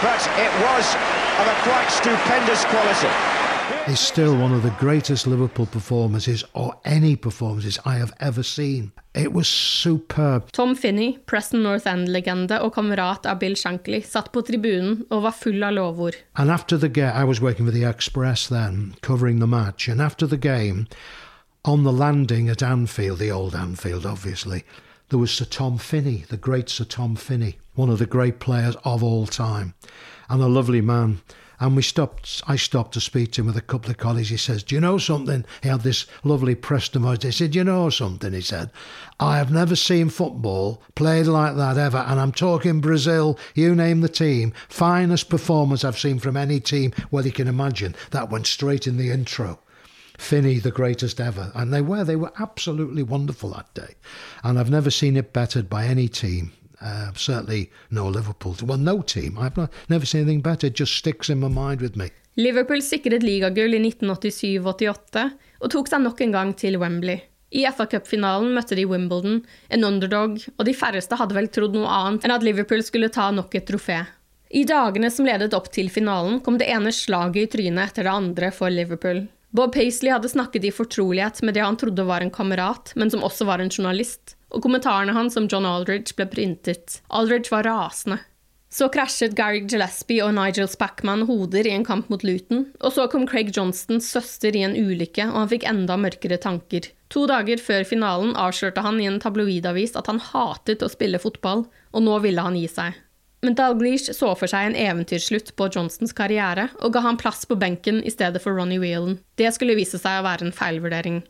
but 0.00 0.22
it 0.40 0.52
was 0.64 0.84
of 1.40 1.46
a 1.50 1.56
quite 1.68 1.92
stupendous 1.92 2.64
quality. 2.72 3.31
Is 3.88 3.98
still 3.98 4.38
one 4.38 4.52
of 4.52 4.62
the 4.62 4.74
greatest 4.78 5.26
Liverpool 5.26 5.66
performances 5.66 6.44
or 6.54 6.74
any 6.84 7.16
performances 7.16 7.78
I 7.84 7.96
have 7.96 8.12
ever 8.20 8.42
seen. 8.42 8.92
It 9.14 9.32
was 9.32 9.48
superb. 9.48 10.52
Tom 10.52 10.74
Finney, 10.74 11.18
Preston 11.26 11.62
North 11.62 11.86
End-legende 11.86 12.60
og 12.62 12.74
kamerat 12.74 13.26
av 13.26 13.40
Bill 13.40 13.56
Shankly, 13.56 14.00
satt 14.06 14.30
på 14.32 14.44
tribunen 14.46 15.02
og 15.10 15.24
var 15.26 15.34
full 15.36 15.62
av 15.66 15.74
lovord. 15.74 16.16
And 16.36 16.50
after 16.50 16.78
the 16.78 16.88
game, 16.88 17.12
I 17.12 17.24
was 17.24 17.40
working 17.40 17.66
for 17.66 17.72
the 17.72 17.84
Express 17.84 18.48
then, 18.48 18.94
covering 19.02 19.40
the 19.40 19.46
match. 19.46 19.88
And 19.88 20.00
after 20.00 20.26
the 20.26 20.38
game, 20.38 20.86
on 21.64 21.82
the 21.84 21.92
landing 21.92 22.48
at 22.48 22.62
Anfield, 22.62 23.18
the 23.18 23.32
old 23.32 23.54
Anfield, 23.54 24.06
obviously, 24.06 24.64
there 25.08 25.18
was 25.18 25.32
Sir 25.32 25.44
Tom 25.44 25.76
Finney, 25.76 26.24
the 26.28 26.38
great 26.38 26.70
Sir 26.70 26.84
Tom 26.84 27.16
Finney, 27.16 27.58
one 27.74 27.90
of 27.90 27.98
the 27.98 28.06
great 28.06 28.38
players 28.38 28.76
of 28.84 29.02
all 29.02 29.26
time, 29.26 29.74
and 30.30 30.40
a 30.40 30.46
lovely 30.46 30.80
man. 30.80 31.20
And 31.62 31.76
we 31.76 31.82
stopped, 31.82 32.42
I 32.48 32.56
stopped 32.56 32.92
to 32.94 33.00
speak 33.00 33.30
to 33.32 33.40
him 33.40 33.46
with 33.46 33.56
a 33.56 33.60
couple 33.60 33.88
of 33.88 33.96
colleagues. 33.96 34.30
He 34.30 34.36
says, 34.36 34.64
Do 34.64 34.74
you 34.74 34.80
know 34.80 34.98
something? 34.98 35.44
He 35.62 35.68
had 35.68 35.82
this 35.82 36.06
lovely 36.24 36.56
Preston 36.56 37.02
voice. 37.02 37.22
He 37.22 37.30
said, 37.30 37.54
You 37.54 37.62
know 37.62 37.88
something? 37.88 38.32
He 38.32 38.40
said, 38.40 38.72
I 39.20 39.36
have 39.36 39.52
never 39.52 39.76
seen 39.76 40.08
football 40.08 40.82
played 40.96 41.26
like 41.26 41.54
that 41.54 41.78
ever. 41.78 41.98
And 41.98 42.18
I'm 42.18 42.32
talking 42.32 42.80
Brazil, 42.80 43.38
you 43.54 43.76
name 43.76 44.00
the 44.00 44.08
team. 44.08 44.52
Finest 44.68 45.28
performance 45.28 45.84
I've 45.84 46.00
seen 46.00 46.18
from 46.18 46.36
any 46.36 46.58
team, 46.58 46.92
well, 47.12 47.24
you 47.24 47.30
can 47.30 47.46
imagine. 47.46 47.94
That 48.10 48.28
went 48.28 48.48
straight 48.48 48.88
in 48.88 48.96
the 48.96 49.12
intro. 49.12 49.60
Finney, 50.18 50.58
the 50.58 50.72
greatest 50.72 51.20
ever. 51.20 51.52
And 51.54 51.72
they 51.72 51.80
were, 51.80 52.02
they 52.02 52.16
were 52.16 52.32
absolutely 52.40 53.04
wonderful 53.04 53.50
that 53.50 53.72
day. 53.72 53.94
And 54.42 54.58
I've 54.58 54.68
never 54.68 54.90
seen 54.90 55.16
it 55.16 55.32
bettered 55.32 55.70
by 55.70 55.86
any 55.86 56.08
team. 56.08 56.54
Uh, 56.82 57.12
certainly 57.14 57.70
no 57.90 58.08
Liverpool. 58.08 58.56
Well, 58.62 58.78
no 58.78 59.02
team. 59.02 59.38
I've 59.38 59.56
not, 59.56 59.72
never 59.88 60.04
seen 60.04 60.22
anything 60.22 60.40
better. 60.40 60.66
It 60.66 60.74
just 60.74 60.96
sticks 60.96 61.30
in 61.30 61.38
my 61.38 61.48
mind 61.48 61.80
with 61.80 61.96
me. 61.96 62.10
Liverpool 62.34 62.80
sikret 62.82 63.22
ligagull 63.22 63.76
i 63.76 63.80
1987-88 63.84 65.26
og 65.62 65.70
tok 65.70 65.90
seg 65.90 66.00
nok 66.02 66.22
en 66.24 66.32
gang 66.34 66.54
til 66.56 66.78
Wembley. 66.80 67.20
I 67.52 67.66
FA 67.76 67.84
Cup-finalen 67.86 68.54
møtte 68.56 68.78
de 68.78 68.86
Wimbledon, 68.88 69.42
en 69.68 69.84
underdog, 69.84 70.38
og 70.56 70.64
de 70.64 70.72
færreste 70.74 71.18
hadde 71.20 71.36
vel 71.36 71.50
trodd 71.52 71.76
noe 71.76 71.90
annet 71.92 72.24
enn 72.24 72.32
at 72.32 72.46
Liverpool 72.46 72.80
skulle 72.82 73.12
ta 73.12 73.28
nok 73.30 73.52
et 73.58 73.68
trofé. 73.68 74.00
I 74.52 74.64
dagene 74.68 75.10
som 75.12 75.28
ledet 75.28 75.52
opp 75.56 75.68
til 75.72 75.92
finalen, 75.92 76.40
kom 76.40 76.56
det 76.60 76.70
ene 76.72 76.92
slaget 76.92 77.44
i 77.44 77.50
trynet 77.52 77.92
etter 77.92 78.08
det 78.08 78.16
andre 78.16 78.50
for 78.56 78.72
Liverpool. 78.72 79.26
Bob 79.52 79.74
Paisley 79.76 80.08
hadde 80.12 80.32
snakket 80.32 80.64
i 80.64 80.72
fortrolighet 80.72 81.42
med 81.44 81.58
det 81.58 81.64
han 81.64 81.76
trodde 81.76 82.08
var 82.08 82.24
en 82.24 82.32
kamerat, 82.32 82.94
men 82.96 83.12
som 83.12 83.24
også 83.24 83.44
var 83.44 83.60
en 83.60 83.72
journalist, 83.72 84.38
og 84.52 84.62
kommentarene 84.64 85.16
hans 85.16 85.38
om 85.40 85.48
John 85.50 85.66
Aldridge 85.68 86.14
ble 86.18 86.28
printet. 86.30 87.00
Aldridge 87.08 87.52
var 87.52 87.66
rasende. 87.68 88.20
Så 88.72 88.86
krasjet 88.88 89.34
Gary 89.36 89.66
Gillespie 89.68 90.24
og 90.24 90.32
Nigel 90.32 90.68
Spackman 90.70 91.26
hoder 91.28 91.66
i 91.68 91.74
en 91.74 91.84
kamp 91.84 92.08
mot 92.08 92.22
Luton, 92.24 92.70
og 92.80 92.94
så 92.96 93.04
kom 93.12 93.26
Craig 93.28 93.50
Johnstons 93.52 94.08
søster 94.14 94.56
i 94.56 94.62
en 94.64 94.72
ulykke, 94.78 95.26
og 95.28 95.42
han 95.42 95.50
fikk 95.50 95.66
enda 95.68 95.98
mørkere 96.00 96.40
tanker. 96.40 96.88
To 97.12 97.26
dager 97.28 97.60
før 97.60 97.84
finalen 97.84 98.32
avslørte 98.40 98.80
han 98.80 99.00
i 99.02 99.10
en 99.10 99.20
tabloidavis 99.20 99.92
at 100.00 100.08
han 100.08 100.22
hatet 100.24 100.80
å 100.80 100.88
spille 100.88 101.20
fotball, 101.20 101.66
og 101.92 102.06
nå 102.06 102.16
ville 102.24 102.44
han 102.46 102.56
gi 102.56 102.64
seg. 102.72 102.96
Men 103.44 103.58
Dalglish 103.58 104.14
så 104.14 104.30
for 104.38 104.48
seg 104.48 104.70
en 104.70 104.78
eventyrslutt 104.78 105.52
på 105.58 105.68
Johnstons 105.74 106.16
karriere, 106.16 106.70
og 106.80 106.94
ga 106.94 107.02
han 107.04 107.20
plass 107.20 107.44
på 107.44 107.58
benken 107.60 108.00
i 108.06 108.14
stedet 108.14 108.40
for 108.40 108.56
Ronny 108.56 108.78
Whelan. 108.80 109.18
Det 109.36 109.52
skulle 109.52 109.76
vise 109.76 110.00
seg 110.00 110.20
å 110.22 110.24
være 110.30 110.46
en 110.46 110.56
feilvurdering. 110.56 111.20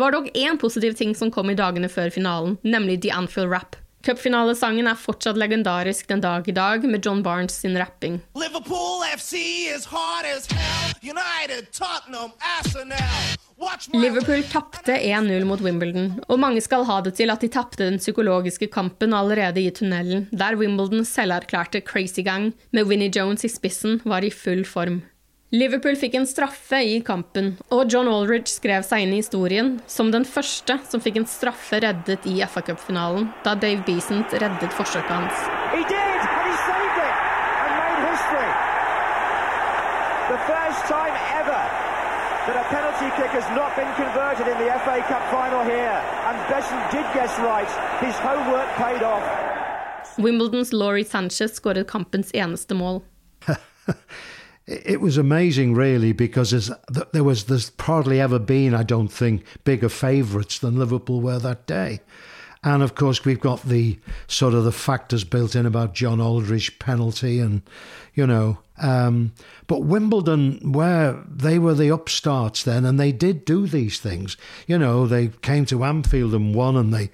Det 0.00 0.04
var 0.04 0.12
dog 0.12 0.28
én 0.34 0.56
positiv 0.58 0.92
ting 0.92 1.10
som 1.14 1.28
kom 1.30 1.50
i 1.52 1.54
dagene 1.54 1.88
før 1.92 2.08
finalen, 2.08 2.54
nemlig 2.64 3.02
The 3.04 3.10
Anfield 3.12 3.50
Rap. 3.52 3.76
Cupfinalesangen 4.00 4.86
er 4.88 4.96
fortsatt 4.96 5.36
legendarisk 5.36 6.08
den 6.08 6.22
dag 6.24 6.48
i 6.48 6.54
dag, 6.56 6.86
med 6.88 7.04
John 7.04 7.20
Barnes 7.20 7.58
sin 7.60 7.76
rapping. 7.76 8.16
Liverpool 8.32 9.04
FC 9.12 9.42
is 9.74 9.84
hard 9.84 10.24
as 10.24 10.48
hell. 10.48 10.94
United, 11.04 11.68
Tottenham, 11.76 12.32
Arsenal. 12.40 13.36
Liverpool 13.92 14.40
tapte 14.48 14.96
1-0 14.96 15.44
mot 15.44 15.60
Wimbledon, 15.60 16.14
og 16.32 16.40
mange 16.40 16.64
skal 16.64 16.88
ha 16.88 17.02
det 17.04 17.18
til 17.20 17.28
at 17.28 17.44
de 17.44 17.52
tapte 17.52 17.84
den 17.84 18.00
psykologiske 18.00 18.70
kampen 18.72 19.12
allerede 19.12 19.60
i 19.60 19.68
tunnelen, 19.68 20.30
der 20.32 20.56
Wimbledon 20.56 21.04
selverklærte 21.04 21.84
Crazy 21.84 22.24
Gang 22.24 22.54
med 22.72 22.88
Winnie 22.88 23.12
Jones 23.12 23.44
i 23.44 23.52
spissen 23.52 24.00
var 24.08 24.24
i 24.24 24.32
full 24.32 24.64
form. 24.64 25.02
Liverpool 25.50 25.96
fikk 25.98 26.14
en 26.14 26.28
straffe 26.30 26.78
i 26.86 27.00
kampen, 27.02 27.56
og 27.74 27.90
John 27.90 28.06
Aldridge 28.06 28.52
skrev 28.52 28.84
seg 28.86 29.02
inn 29.02 29.16
i 29.16 29.18
historien 29.18 29.72
som 29.90 30.12
den 30.14 30.22
første 30.22 30.76
som 30.86 31.02
fikk 31.02 31.18
en 31.18 31.26
straffe 31.26 31.80
reddet 31.82 32.28
i 32.30 32.36
FA 32.46 32.62
Cup-finalen, 32.68 33.26
da 33.42 33.56
Dave 33.58 33.82
Beasant 33.82 34.30
reddet 34.30 34.76
forsøket 34.78 35.10
hans. 35.10 35.42
He 35.74 35.82
did, 35.90 36.22
and 36.22 36.46
he 36.46 36.54
saved 36.68 37.02
it 37.02 37.16
and 37.66 37.72
made 37.82 38.00
history. 38.12 38.50
The 40.30 40.40
first 40.46 40.86
time 40.86 41.18
ever 41.42 41.62
that 42.46 42.54
a 42.54 42.66
penalty 42.70 43.10
kick 43.18 43.34
has 43.34 43.50
not 43.58 43.74
been 43.74 43.90
converted 43.98 44.46
in 44.46 44.56
the 44.62 44.70
FA 44.86 45.02
Cup 45.10 45.26
final 45.34 45.66
here, 45.66 45.98
and 46.30 46.38
Besson 46.46 46.78
did 46.94 47.06
guess 47.10 47.34
right. 47.42 47.70
His 47.98 48.14
homework 48.22 48.70
paid 48.78 49.02
off. 49.02 49.26
Wimbledons 50.14 50.70
Laurie 50.72 51.04
Sanchez 51.04 51.58
skåret 51.58 51.90
kampens 51.90 52.30
eneste 52.34 52.78
mål. 52.78 53.02
it 54.66 55.00
was 55.00 55.16
amazing, 55.16 55.74
really, 55.74 56.12
because 56.12 56.70
there 57.12 57.24
was 57.24 57.44
there's 57.44 57.72
hardly 57.78 58.20
ever 58.20 58.38
been, 58.38 58.74
I 58.74 58.82
don't 58.82 59.08
think, 59.08 59.44
bigger 59.64 59.88
favourites 59.88 60.58
than 60.58 60.78
Liverpool 60.78 61.20
were 61.20 61.38
that 61.38 61.66
day. 61.66 62.00
And 62.62 62.82
of 62.82 62.94
course, 62.94 63.24
we've 63.24 63.40
got 63.40 63.62
the 63.62 63.98
sort 64.26 64.52
of 64.52 64.64
the 64.64 64.72
factors 64.72 65.24
built 65.24 65.54
in 65.54 65.64
about 65.64 65.94
John 65.94 66.20
Aldridge 66.20 66.78
penalty, 66.78 67.38
and 67.40 67.62
you 68.14 68.26
know. 68.26 68.58
Um, 68.82 69.32
but 69.66 69.82
Wimbledon, 69.82 70.72
where 70.72 71.22
they 71.26 71.58
were 71.58 71.74
the 71.74 71.92
upstarts 71.92 72.62
then, 72.62 72.84
and 72.84 72.98
they 72.98 73.12
did 73.12 73.46
do 73.46 73.66
these 73.66 73.98
things. 73.98 74.36
You 74.66 74.78
know, 74.78 75.06
they 75.06 75.28
came 75.28 75.64
to 75.66 75.84
Anfield 75.84 76.34
and 76.34 76.54
won, 76.54 76.76
and 76.76 76.92
they 76.92 77.10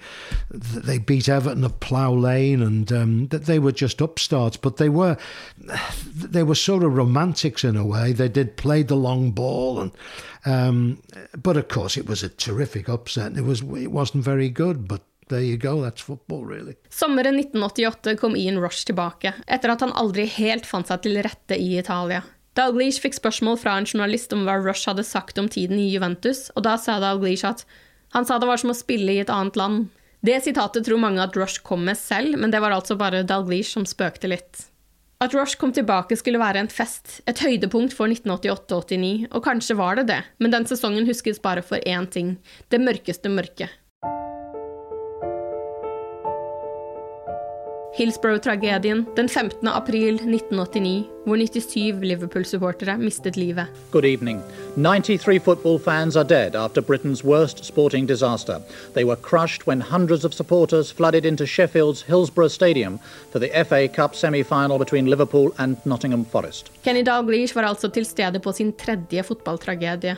they 0.51 0.97
beat 0.97 1.29
Everton 1.29 1.63
at 1.63 1.79
Plough 1.79 2.13
Lane, 2.13 2.61
and 2.61 2.91
um, 2.91 3.27
they 3.29 3.59
were 3.59 3.71
just 3.71 4.01
upstarts. 4.01 4.57
But 4.57 4.77
they 4.77 4.89
were 4.89 5.17
they 6.13 6.43
were 6.43 6.55
sort 6.55 6.83
of 6.83 6.97
romantics 6.97 7.63
in 7.63 7.77
a 7.77 7.85
way. 7.85 8.11
They 8.11 8.29
did 8.29 8.57
play 8.57 8.83
the 8.83 8.95
long 8.95 9.31
ball, 9.31 9.79
and 9.79 9.91
um, 10.45 11.01
but 11.41 11.55
of 11.55 11.69
course, 11.69 11.95
it 11.95 12.05
was 12.05 12.21
a 12.21 12.29
terrific 12.29 12.89
upset. 12.89 13.37
It 13.37 13.45
was 13.45 13.61
it 13.61 13.91
wasn't 13.93 14.25
very 14.25 14.49
good, 14.49 14.89
but 14.89 15.03
There 15.27 15.43
you 15.43 15.57
go, 15.57 15.81
that's 15.83 16.01
football, 16.01 16.45
really. 16.45 16.77
Sommeren 16.89 17.35
1988 17.39 18.15
kom 18.19 18.35
Ian 18.35 18.61
Rush 18.63 18.85
tilbake, 18.87 19.33
etter 19.47 19.73
at 19.73 19.83
han 19.83 19.91
aldri 19.91 20.23
helt 20.37 20.65
fant 20.65 20.87
seg 20.87 21.03
til 21.03 21.19
rette 21.19 21.57
i 21.59 21.73
Italia. 21.81 22.23
Dalglish 22.57 23.03
fikk 23.03 23.17
spørsmål 23.17 23.59
fra 23.61 23.75
en 23.77 23.85
journalist 23.85 24.31
om 24.33 24.47
hva 24.47 24.55
Rush 24.57 24.87
hadde 24.89 25.05
sagt 25.05 25.37
om 25.37 25.49
tiden 25.51 25.77
i 25.77 25.91
Juventus, 25.91 26.47
og 26.55 26.63
da 26.65 26.77
sa 26.81 26.97
Dalglish 27.03 27.45
at 27.45 27.65
han 28.15 28.25
sa 28.25 28.39
det 28.39 28.47
var 28.47 28.61
som 28.61 28.71
å 28.71 28.77
spille 28.77 29.13
i 29.13 29.21
et 29.21 29.33
annet 29.33 29.59
land. 29.59 29.89
Det 30.25 30.39
sitatet 30.41 30.87
tror 30.87 31.01
mange 31.03 31.21
at 31.21 31.35
Rush 31.37 31.61
kom 31.67 31.83
med 31.85 31.99
selv, 31.99 32.39
men 32.39 32.53
det 32.53 32.63
var 32.63 32.73
altså 32.73 32.97
bare 32.97 33.25
Dalglish 33.27 33.75
som 33.75 33.85
spøkte 33.85 34.31
litt. 34.31 34.63
At 35.21 35.33
Rush 35.33 35.57
kom 35.57 35.73
tilbake 35.73 36.15
skulle 36.17 36.41
være 36.41 36.61
en 36.61 36.71
fest, 36.71 37.19
et 37.29 37.41
høydepunkt 37.41 37.93
for 37.97 38.09
1988-89, 38.09 39.27
og 39.33 39.43
kanskje 39.45 39.77
var 39.77 39.97
det 39.99 40.07
det, 40.11 40.21
men 40.37 40.53
den 40.53 40.67
sesongen 40.69 41.09
huskes 41.09 41.41
bare 41.41 41.65
for 41.65 41.81
én 41.89 42.05
ting– 42.09 42.37
det 42.71 42.81
mørkeste 42.81 43.29
mørket. 43.33 43.73
Hillsborough-tragedien 47.97 49.05
den 49.15 49.29
15. 49.29 49.67
april 49.67 50.13
1989, 50.13 51.05
hvor 51.25 51.35
97 51.35 52.03
Liverpool-supportere 52.03 52.97
mistet 52.97 53.37
livet. 53.37 53.65
God 53.91 54.05
evening. 54.05 54.41
93 54.75 55.39
fotballfans 55.39 56.15
er 56.15 56.23
dead 56.23 56.55
after 56.55 56.81
Britain's 56.81 57.23
worst 57.25 57.65
sporting 57.65 58.07
disaster. 58.07 58.61
They 58.93 59.03
were 59.03 59.15
crushed 59.15 59.67
when 59.67 59.81
hundreds 59.81 60.25
of 60.25 60.33
supporters 60.33 60.93
flooded 60.93 61.25
into 61.25 61.45
Sheffield's 61.45 62.03
Hillsborough 62.03 62.51
Stadium 62.51 62.99
for 63.31 63.39
the 63.39 63.63
FA 63.65 63.87
Cup 63.87 64.15
semi-final 64.15 64.77
between 64.77 65.09
Liverpool 65.09 65.51
and 65.57 65.77
Nottingham 65.85 66.25
Forest. 66.25 66.71
Kenny 66.83 67.03
Dalglish 67.05 67.55
var 67.55 67.63
altså 67.63 67.89
til 67.89 68.05
stede 68.05 68.39
på 68.39 68.51
sin 68.51 68.73
tredje 68.73 69.23
fotballtragedie. 69.23 70.17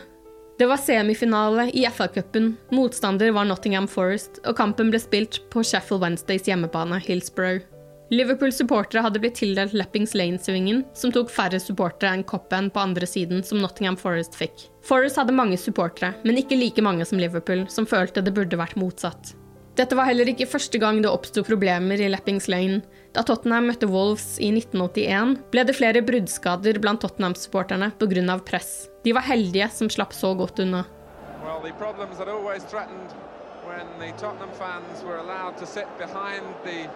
Det 0.60 0.66
var 0.66 0.78
semifinale 0.78 1.70
i 1.72 1.86
FA-cupen, 1.88 2.56
motstander 2.70 3.32
var 3.32 3.46
Nottingham 3.48 3.86
Forest, 3.88 4.42
og 4.44 4.58
kampen 4.60 4.90
ble 4.92 5.00
spilt 5.00 5.38
på 5.54 5.64
Sheffield 5.64 6.04
Wednesdays 6.04 6.50
hjemmebane, 6.50 6.98
Hillsborough. 7.06 7.64
Liverpool-supportere 8.12 9.06
hadde 9.06 9.22
blitt 9.24 9.40
tildelt 9.40 9.72
Leppings 9.72 10.18
Lane-svingen, 10.20 10.84
som 10.92 11.16
tok 11.16 11.32
færre 11.32 11.64
supportere 11.64 12.12
enn 12.12 12.28
Coppen 12.28 12.68
på 12.76 12.84
andre 12.84 13.08
siden, 13.08 13.40
som 13.40 13.64
Nottingham 13.64 13.96
Forest 14.02 14.36
fikk. 14.36 14.68
Forest 14.84 15.22
hadde 15.22 15.40
mange 15.40 15.56
supportere, 15.62 16.12
men 16.28 16.44
ikke 16.44 16.60
like 16.60 16.84
mange 16.84 17.08
som 17.08 17.24
Liverpool, 17.24 17.64
som 17.72 17.88
følte 17.88 18.26
det 18.26 18.36
burde 18.36 18.60
vært 18.60 18.76
motsatt. 18.76 19.38
Dette 19.80 19.96
var 19.96 20.10
heller 20.10 20.28
ikke 20.28 20.44
første 20.52 20.76
gang 20.76 20.98
det 21.00 21.08
oppsto 21.08 21.40
problemer 21.48 22.02
i 22.04 22.10
Leppings 22.12 22.50
Lane. 22.52 22.82
Da 23.16 23.22
Tottenham 23.24 23.70
møtte 23.70 23.88
Wolves 23.88 24.34
i 24.44 24.50
1981, 24.52 25.38
ble 25.54 25.64
det 25.64 25.76
flere 25.78 26.02
bruddskader 26.04 26.82
blant 26.84 27.00
Tottenham-supporterne 27.00 27.88
pga. 28.02 28.36
press. 28.44 28.90
De 29.08 29.14
var 29.16 29.24
heldige 29.24 29.70
som 29.72 29.88
slapp 29.88 30.12
så 30.12 30.34
godt 30.36 30.60
unna. 30.60 30.84
Well, 31.46 31.64
the 31.64 31.72
problems 31.80 32.18
that 32.18 32.28
always 32.28 32.64
threatened 32.68 33.16
when 33.64 33.88
Tottenham 34.20 34.52
fans 34.60 35.00
were 35.08 35.16
allowed 35.18 35.56
to 35.60 35.66
sit 35.66 35.88
behind 35.98 36.44
the 36.66 36.90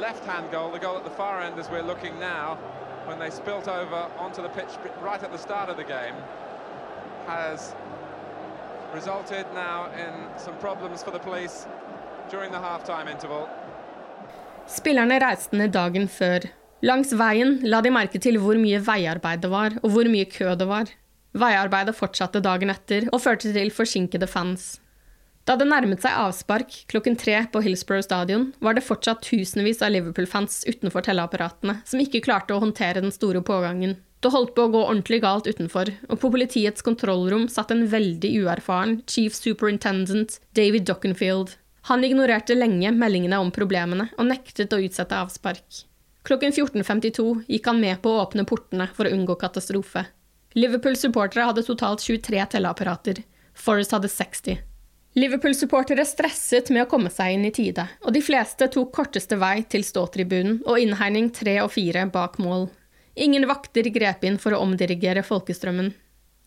left-hand 0.00 0.50
goal, 0.50 0.72
the 0.72 0.78
goal 0.78 0.96
at 0.96 1.04
the 1.04 1.16
far 1.20 1.42
end 1.42 1.60
as 1.60 1.68
we're 1.68 1.84
looking 1.92 2.18
spilt 3.28 3.68
over 3.68 4.08
onto 4.16 4.40
the 4.40 4.48
pitch 4.56 4.72
right 5.04 5.22
at 5.22 5.30
the 5.30 5.38
start 5.38 5.68
of 5.68 5.76
the 5.76 5.84
game, 5.84 6.16
has 7.26 7.74
resulted 8.94 9.44
for 11.02 11.10
the 11.10 11.18
Spillerne 14.70 15.18
reiste 15.18 15.56
ned 15.58 15.72
dagen 15.74 16.06
før. 16.08 16.46
Langs 16.86 17.10
veien 17.12 17.58
la 17.66 17.80
de 17.84 17.90
merke 17.92 18.20
til 18.22 18.38
hvor 18.40 18.56
mye 18.56 18.78
veiarbeid 18.80 19.42
det 19.42 19.50
var, 19.52 19.74
og 19.82 19.90
hvor 19.92 20.08
mye 20.08 20.28
kø 20.30 20.54
det 20.56 20.68
var. 20.70 20.92
Veiarbeidet 21.36 21.96
fortsatte 21.98 22.42
dagen 22.42 22.70
etter 22.72 23.08
og 23.10 23.20
førte 23.22 23.50
til 23.54 23.70
forsinkede 23.74 24.28
fans. 24.30 24.78
Da 25.48 25.56
det 25.58 25.66
nærmet 25.66 26.02
seg 26.04 26.14
avspark 26.14 26.74
klokken 26.90 27.16
tre 27.18 27.40
på 27.50 27.62
Hillsborough 27.64 28.04
stadion, 28.04 28.50
var 28.62 28.76
det 28.76 28.84
fortsatt 28.86 29.24
tusenvis 29.26 29.82
av 29.82 29.90
Liverpool-fans 29.94 30.62
utenfor 30.68 31.02
telleapparatene 31.06 31.80
som 31.88 32.02
ikke 32.02 32.22
klarte 32.26 32.54
å 32.54 32.62
håndtere 32.62 33.02
den 33.02 33.14
store 33.14 33.42
pågangen. 33.42 33.96
Det 34.20 34.30
holdt 34.34 34.52
på 34.54 34.66
å 34.68 34.70
gå 34.70 34.82
ordentlig 34.84 35.22
galt 35.24 35.48
utenfor, 35.48 35.90
og 36.10 36.20
på 36.20 36.30
politiets 36.30 36.84
kontrollrom 36.84 37.48
satt 37.48 37.72
en 37.72 37.86
veldig 37.88 38.34
uerfaren 38.42 39.00
chief 39.08 39.34
superintendent 39.34 40.38
David 40.54 40.86
Dockenfield. 40.90 41.56
Han 41.90 42.04
ignorerte 42.04 42.54
lenge 42.54 42.92
meldingene 42.94 43.40
om 43.42 43.48
problemene 43.50 44.04
og 44.14 44.28
nektet 44.28 44.70
å 44.70 44.78
utsette 44.78 45.16
avspark. 45.18 45.80
Klokken 46.22 46.52
14.52 46.54 47.24
gikk 47.50 47.66
han 47.66 47.80
med 47.82 47.98
på 48.04 48.12
å 48.14 48.20
åpne 48.22 48.44
portene 48.46 48.86
for 48.94 49.08
å 49.08 49.10
unngå 49.16 49.34
katastrofe. 49.40 50.04
Liverpool-supportere 50.54 51.48
hadde 51.48 51.64
totalt 51.66 52.04
23 52.06 52.44
telleapparater. 52.52 53.18
Forrest 53.58 53.96
hadde 53.96 54.12
60. 54.12 54.62
Liverpool-supportere 55.18 56.06
stresset 56.06 56.70
med 56.70 56.84
å 56.84 56.88
komme 56.94 57.10
seg 57.10 57.34
inn 57.34 57.50
i 57.50 57.52
tide, 57.58 57.88
og 58.06 58.14
de 58.14 58.22
fleste 58.22 58.70
tok 58.70 58.94
korteste 58.94 59.40
vei 59.42 59.64
til 59.66 59.82
ståtribunen 59.82 60.60
og 60.70 60.78
innhegning 60.78 61.32
tre 61.34 61.58
og 61.64 61.74
fire 61.74 62.06
bak 62.06 62.38
mål. 62.38 62.68
Ingen 63.18 63.50
vakter 63.50 63.90
grep 63.90 64.22
inn 64.30 64.38
for 64.38 64.54
å 64.54 64.62
omdirigere 64.62 65.26
folkestrømmen. 65.26 65.90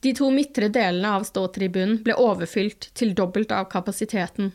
De 0.08 0.16
to 0.16 0.32
midtre 0.32 0.72
delene 0.72 1.18
av 1.20 1.28
ståtribunen 1.28 2.00
ble 2.08 2.16
overfylt 2.16 2.94
til 2.96 3.12
dobbelt 3.12 3.52
av 3.52 3.68
kapasiteten. 3.76 4.54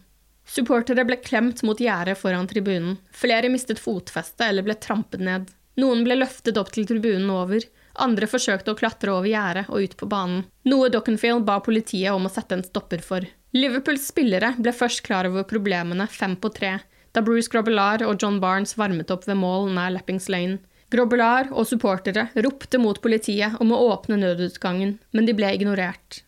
Supportere 0.48 1.04
ble 1.04 1.18
klemt 1.20 1.62
mot 1.62 1.80
gjerdet 1.80 2.18
foran 2.18 2.48
tribunen, 2.48 2.96
flere 3.12 3.50
mistet 3.52 3.80
fotfestet 3.82 4.46
eller 4.48 4.64
ble 4.64 4.78
trampet 4.80 5.20
ned. 5.20 5.50
Noen 5.78 6.02
ble 6.06 6.16
løftet 6.18 6.56
opp 6.58 6.72
til 6.74 6.88
tribunen 6.88 7.28
over, 7.30 7.62
andre 8.02 8.26
forsøkte 8.30 8.72
å 8.72 8.78
klatre 8.78 9.12
over 9.14 9.28
gjerdet 9.28 9.68
og 9.68 9.84
ut 9.84 9.96
på 10.00 10.08
banen, 10.10 10.46
noe 10.66 10.88
Dockenfield 10.90 11.44
ba 11.46 11.58
politiet 11.62 12.14
om 12.14 12.26
å 12.26 12.32
sette 12.32 12.56
en 12.56 12.64
stopper 12.66 13.04
for. 13.04 13.26
Liverpools 13.54 14.08
spillere 14.10 14.54
ble 14.58 14.72
først 14.74 15.04
klar 15.06 15.28
over 15.28 15.46
problemene 15.48 16.08
fem 16.10 16.34
på 16.40 16.50
tre, 16.56 16.78
da 17.12 17.22
Bruce 17.24 17.52
Grobbelaar 17.52 18.04
og 18.06 18.18
John 18.22 18.40
Barnes 18.42 18.76
varmet 18.78 19.12
opp 19.14 19.28
ved 19.28 19.38
mål 19.40 19.70
nær 19.76 19.92
Lappings 19.94 20.28
Lane. 20.32 20.58
Grobbelaar 20.92 21.50
og 21.52 21.68
supportere 21.68 22.28
ropte 22.40 22.80
mot 22.80 23.00
politiet 23.04 23.58
om 23.60 23.74
å 23.74 23.80
åpne 23.92 24.16
nødutgangen, 24.20 24.96
men 25.12 25.28
de 25.28 25.36
ble 25.36 25.52
ignorert. 25.56 26.22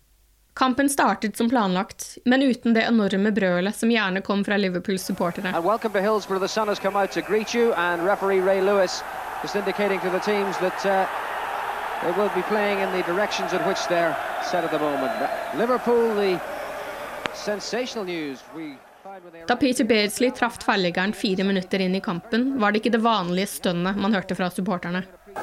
Kampen 0.60 0.90
startet 0.90 1.36
som 1.36 1.48
planlagt, 1.48 2.18
men 2.24 2.42
uten 2.42 2.74
det 2.76 2.82
enorme 2.84 3.30
brølet 3.32 3.76
som 3.76 3.88
gjerne 3.88 4.20
kom 4.20 4.42
fra 4.44 4.58
Liverpools 4.60 5.06
supportere. 5.08 5.54
You, 7.54 7.72
Ray 8.44 8.60
Lewis 8.60 9.02
is 9.42 9.56
indicating 9.56 10.00
to 10.00 10.10
the 10.10 10.18
teams 10.18 10.58
that 10.58 10.84
uh, 10.84 11.06
they 12.02 12.12
will 12.12 12.28
be 12.34 12.42
playing 12.42 12.80
in 12.80 12.92
the 12.92 13.02
directions 13.08 13.54
in 13.54 13.60
which 13.60 13.88
they're 13.88 14.14
set 14.42 14.62
at 14.64 14.70
the 14.70 14.78
moment. 14.78 15.12
Liverpool, 15.56 16.14
the 16.14 16.38
sensational 17.32 18.04
news. 18.04 18.44
We 18.54 18.76
Da 19.46 19.56
Peter 19.56 19.84
Beardsley 19.84 20.30
traff 20.30 20.58
tverrliggeren 20.58 21.12
fire 21.12 21.44
minutter 21.44 21.80
inn 21.80 21.94
i 21.94 22.00
kampen, 22.00 22.60
var 22.60 22.72
det 22.72 22.82
ikke 22.82 22.92
det 22.98 23.00
vanlige 23.00 23.48
stønnet 23.48 23.96
man 23.96 24.12
hørte 24.12 24.36
fra 24.36 24.50
supporterne. 24.52 25.00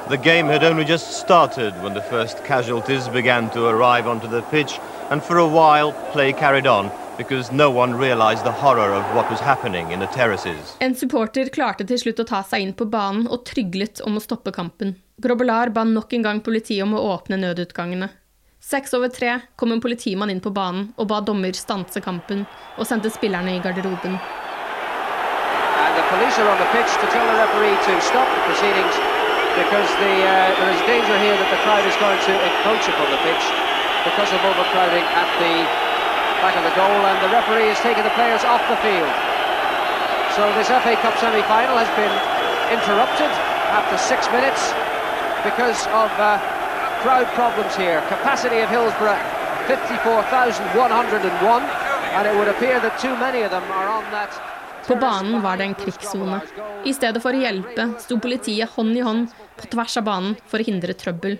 The 0.08 0.16
game 0.16 0.46
had 0.46 0.64
only 0.64 0.84
just 0.84 1.12
started 1.12 1.72
when 1.82 1.94
the 1.94 2.02
first 2.02 2.44
casualties 2.44 3.08
began 3.08 3.50
to 3.50 3.66
arrive 3.66 4.06
onto 4.06 4.26
the 4.26 4.42
pitch, 4.42 4.80
and 5.10 5.22
for 5.22 5.38
a 5.38 5.46
while 5.46 5.92
play 6.12 6.32
carried 6.32 6.66
on 6.66 6.90
because 7.18 7.52
no 7.52 7.70
one 7.70 7.94
realized 7.94 8.44
the 8.44 8.52
horror 8.52 8.92
of 8.94 9.04
what 9.14 9.30
was 9.30 9.40
happening 9.40 9.90
in 9.90 10.00
the 10.00 10.06
terraces. 10.06 10.76
En 10.80 10.94
supporter 10.94 11.48
klarte 11.48 11.84
til 11.86 11.98
slutt 11.98 12.20
å 12.20 12.26
ta 12.28 12.42
seg 12.46 12.62
inn 12.62 12.72
på 12.78 12.86
banen 12.86 13.26
og 13.26 13.44
tryglet 13.48 14.00
om 14.06 14.16
å 14.16 14.22
stoppe 14.22 14.52
kampen. 14.54 14.94
Grobbelaar 15.20 15.72
ba 15.74 15.84
nok 15.84 16.12
en 16.14 16.22
gang 16.22 16.40
politiet 16.40 16.84
om 16.84 16.94
å 16.94 17.04
åpne 17.16 17.40
nødutgangene. 17.42 18.08
Seks 18.60 18.94
over 18.94 19.08
tre 19.08 19.40
kom 19.56 19.72
en 19.72 19.80
politimann 19.82 20.30
inn 20.30 20.40
på 20.44 20.54
banen 20.54 20.92
og 20.96 21.08
ba 21.10 21.20
dommer 21.20 21.52
stanse 21.52 22.00
kampen 22.00 22.46
og 22.76 22.86
sendte 22.86 23.10
spillerne 23.10 23.56
i 23.56 23.62
garderoben. 23.64 24.18
And 25.78 25.92
the 25.96 26.04
police 26.08 26.38
are 26.38 26.48
on 26.48 26.58
the 26.58 26.70
pitch 26.72 26.92
to 27.02 27.06
tell 27.12 27.26
the 27.26 27.38
referee 27.42 27.76
to 27.86 28.00
stop 28.00 28.28
the 28.30 28.42
proceedings 28.46 29.17
because 29.56 29.88
the, 30.02 30.14
uh, 30.26 30.52
there 30.60 30.72
is 30.74 30.80
danger 30.84 31.16
here 31.24 31.36
that 31.36 31.50
the 31.52 31.60
crowd 31.64 31.84
is 31.86 31.96
going 32.02 32.18
to 32.28 32.34
encroach 32.36 32.84
upon 32.90 33.08
the 33.08 33.20
pitch 33.24 33.44
because 34.04 34.30
of 34.34 34.40
overcrowding 34.44 35.04
at 35.16 35.28
the 35.40 35.54
back 36.44 36.54
of 36.54 36.64
the 36.64 36.74
goal 36.78 36.98
and 37.08 37.18
the 37.24 37.30
referee 37.34 37.66
is 37.66 37.78
taking 37.80 38.04
the 38.04 38.14
players 38.14 38.44
off 38.44 38.62
the 38.70 38.78
field. 38.84 39.10
So 40.38 40.46
this 40.54 40.70
FA 40.70 40.94
Cup 41.02 41.18
semi-final 41.18 41.74
has 41.74 41.90
been 41.98 42.14
interrupted 42.70 43.32
after 43.74 43.98
six 43.98 44.28
minutes 44.30 44.70
because 45.42 45.82
of 45.90 46.10
uh, 46.20 46.38
crowd 47.02 47.26
problems 47.34 47.74
here. 47.74 48.00
Capacity 48.06 48.60
of 48.62 48.70
Hillsborough 48.70 49.18
54,101 49.66 50.68
and 51.22 52.26
it 52.26 52.34
would 52.38 52.48
appear 52.48 52.80
that 52.80 52.98
too 52.98 53.16
many 53.18 53.42
of 53.42 53.50
them 53.50 53.64
are 53.70 53.88
on 53.88 54.04
that 54.10 54.57
På 54.88 54.96
banen 54.96 55.42
var 55.42 55.56
det 55.56 55.64
en 55.64 55.74
krigssone. 55.74 56.40
I 56.84 56.94
stedet 56.96 57.20
for 57.20 57.36
å 57.36 57.42
hjelpe 57.42 57.90
sto 58.00 58.16
politiet 58.24 58.72
hånd 58.72 58.96
i 58.96 59.04
hånd 59.04 59.28
på 59.58 59.68
tvers 59.74 59.98
av 60.00 60.06
banen 60.06 60.36
for 60.48 60.62
å 60.62 60.64
hindre 60.64 60.96
trøbbel. 60.96 61.36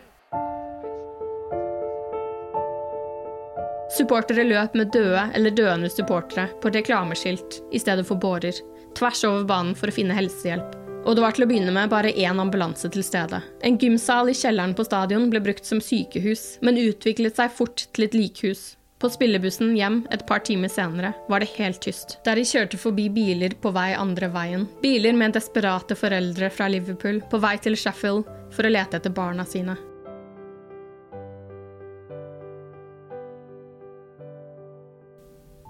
Supportere 3.97 4.45
løp 4.45 4.77
med 4.77 4.93
døde 4.93 5.23
eller 5.35 5.57
døende 5.57 5.89
supportere 5.89 6.51
på 6.61 6.75
reklameskilt 6.75 7.63
i 7.73 7.81
stedet 7.81 8.05
for 8.07 8.21
bårer, 8.21 8.53
tvers 8.99 9.25
over 9.25 9.49
banen 9.49 9.73
for 9.79 9.89
å 9.89 9.97
finne 9.97 10.17
helsehjelp. 10.19 10.77
Og 11.09 11.17
det 11.17 11.25
var 11.25 11.33
til 11.33 11.47
å 11.47 11.49
begynne 11.49 11.73
med 11.73 11.89
bare 11.89 12.13
én 12.13 12.43
ambulanse 12.43 12.91
til 12.93 13.07
stede. 13.07 13.41
En 13.65 13.79
gymsal 13.81 14.29
i 14.29 14.37
kjelleren 14.37 14.77
på 14.77 14.85
stadion 14.85 15.31
ble 15.33 15.41
brukt 15.41 15.65
som 15.65 15.81
sykehus, 15.81 16.59
men 16.61 16.77
utviklet 16.83 17.41
seg 17.41 17.55
fort 17.55 17.89
til 17.97 18.05
et 18.05 18.19
likhus. 18.19 18.75
På 18.99 19.11
spillebussen 19.11 19.77
hjem 19.77 20.01
et 20.11 20.25
par 20.27 20.41
timer 20.43 20.69
senere 20.69 21.13
var 21.29 21.41
det 21.41 21.53
helt 21.55 21.79
tyst, 21.83 22.17
der 22.27 22.35
de 22.35 22.43
kjørte 22.43 22.79
forbi 22.83 23.07
biler 23.15 23.55
på 23.63 23.71
vei 23.71 23.93
andre 23.95 24.27
veien. 24.35 24.65
Biler 24.83 25.15
med 25.15 25.37
desperate 25.39 25.95
foreldre 25.95 26.51
fra 26.51 26.67
Liverpool 26.67 27.21
på 27.31 27.39
vei 27.39 27.55
til 27.63 27.79
Sheffield 27.79 28.27
for 28.51 28.67
å 28.67 28.73
lete 28.73 28.99
etter 28.99 29.15
barna 29.15 29.47
sine. 29.47 29.79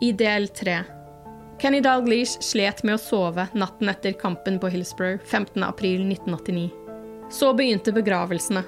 I 0.01 0.13
del 0.15 0.49
tre 0.55 0.79
Kenny 1.59 1.83
Dalglish 1.83 2.39
slet 2.47 2.85
med 2.87 2.95
å 2.97 3.03
sove 3.03 3.49
natten 3.59 3.91
etter 3.91 4.15
kampen 4.17 4.61
på 4.63 4.71
Hillsborough 4.73 5.21
15.4.1989. 5.27 6.69
Så 7.35 7.53
begynte 7.59 7.93
begravelsene. 7.93 8.63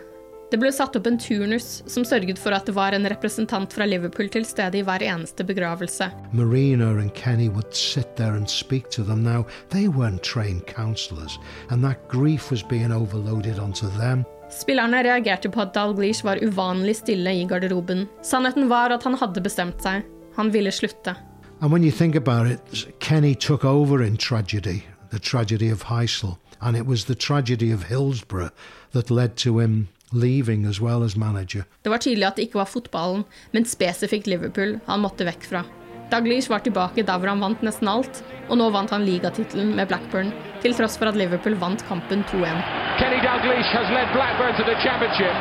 Det 0.51 0.59
ble 0.59 0.73
satt 0.75 0.97
opp 0.99 1.07
en 1.07 1.19
turnus 1.19 1.67
som 1.87 2.03
sørget 2.03 2.39
for 2.43 2.51
at 2.51 2.67
det 2.67 2.75
var 2.75 2.91
en 2.91 3.07
representant 3.07 3.71
fra 3.71 3.87
Liverpool 3.87 4.27
til 4.35 4.43
stede 4.43 4.81
i 4.81 4.83
hver 4.83 5.05
eneste 5.07 5.45
begravelse. 5.47 6.09
Marina 6.35 6.89
and 6.91 7.15
Kenny 7.15 7.47
would 7.49 7.73
sit 7.73 8.17
there 8.17 8.35
and 8.35 8.51
speak 8.51 8.91
to 8.91 9.05
them. 9.05 9.23
Now, 9.23 9.47
they 9.71 9.87
weren't 9.87 10.25
trained 10.25 10.67
counselors, 10.67 11.39
and 11.71 11.85
that 11.85 12.09
grief 12.09 12.51
was 12.51 12.65
being 12.65 12.91
overloaded 12.91 13.61
onto 13.61 13.87
them. 14.01 14.25
Spillerne 14.51 15.05
reagerte 15.07 15.49
på 15.49 15.61
at 15.63 15.75
Dalglish 15.75 16.25
var 16.25 16.43
uvanlig 16.43 16.97
stille 16.97 17.31
i 17.31 17.47
garderoben. 17.47 18.09
Sannheten 18.23 18.69
var 18.69 18.91
at 18.91 19.07
han 19.07 19.15
hadde 19.15 19.41
bestemt 19.41 19.79
seg. 19.87 20.03
Han 20.35 20.51
ville 20.51 20.73
slutte. 20.75 21.15
And 21.61 21.71
when 21.71 21.85
you 21.85 21.93
think 21.93 22.17
about 22.17 22.51
it, 22.51 22.89
Kenny 22.99 23.35
took 23.35 23.65
over 23.65 24.03
in 24.03 24.17
tragedy, 24.17 24.83
the 25.11 25.21
tragedy 25.21 25.71
of 25.71 25.85
Heysel, 25.85 26.39
and 26.61 26.77
it 26.77 26.87
was 26.87 27.05
the 27.05 27.15
tragedy 27.15 27.71
of 27.71 27.85
Hillsborough 27.85 28.51
that 28.93 29.11
led 29.11 29.37
to 29.37 29.61
him 29.61 29.87
leaving 30.13 30.67
as 30.67 30.81
well 30.81 31.03
as 31.03 31.17
manager. 31.17 31.65
Det 31.83 31.91
var 31.91 31.99
tydelig 31.99 32.27
at 32.27 32.37
det 32.37 32.49
ikke 32.49 32.61
var 32.61 32.71
fotballen, 32.71 33.25
men 33.53 33.65
spesifikt 33.69 34.27
Liverpool 34.27 34.79
han 34.87 35.05
måtte 35.05 35.27
vekk 35.29 35.47
fra. 35.47 35.65
Dalglish 36.11 36.51
var 36.51 36.59
tilbake 36.67 37.05
der 37.07 37.19
hvor 37.23 37.31
han 37.31 37.43
vant 37.43 37.63
nesten 37.63 37.89
alt, 37.89 38.23
og 38.49 38.59
nå 38.59 38.71
vant 38.75 38.91
han 38.91 39.07
ligatittelen 39.07 39.77
med 39.79 39.87
Blackburn, 39.93 40.33
til 40.63 40.75
tross 40.75 40.99
for 40.99 41.07
at 41.11 41.19
Liverpool 41.19 41.55
vant 41.61 41.85
kampen 41.87 42.25
2-1. 42.33 42.63
Kenny 42.99 43.23
Dalglish 43.23 43.71
has 43.71 43.87
led 43.95 44.11
Blackburn 44.17 44.55
to 44.59 44.67
the 44.67 44.75
championship 44.83 45.37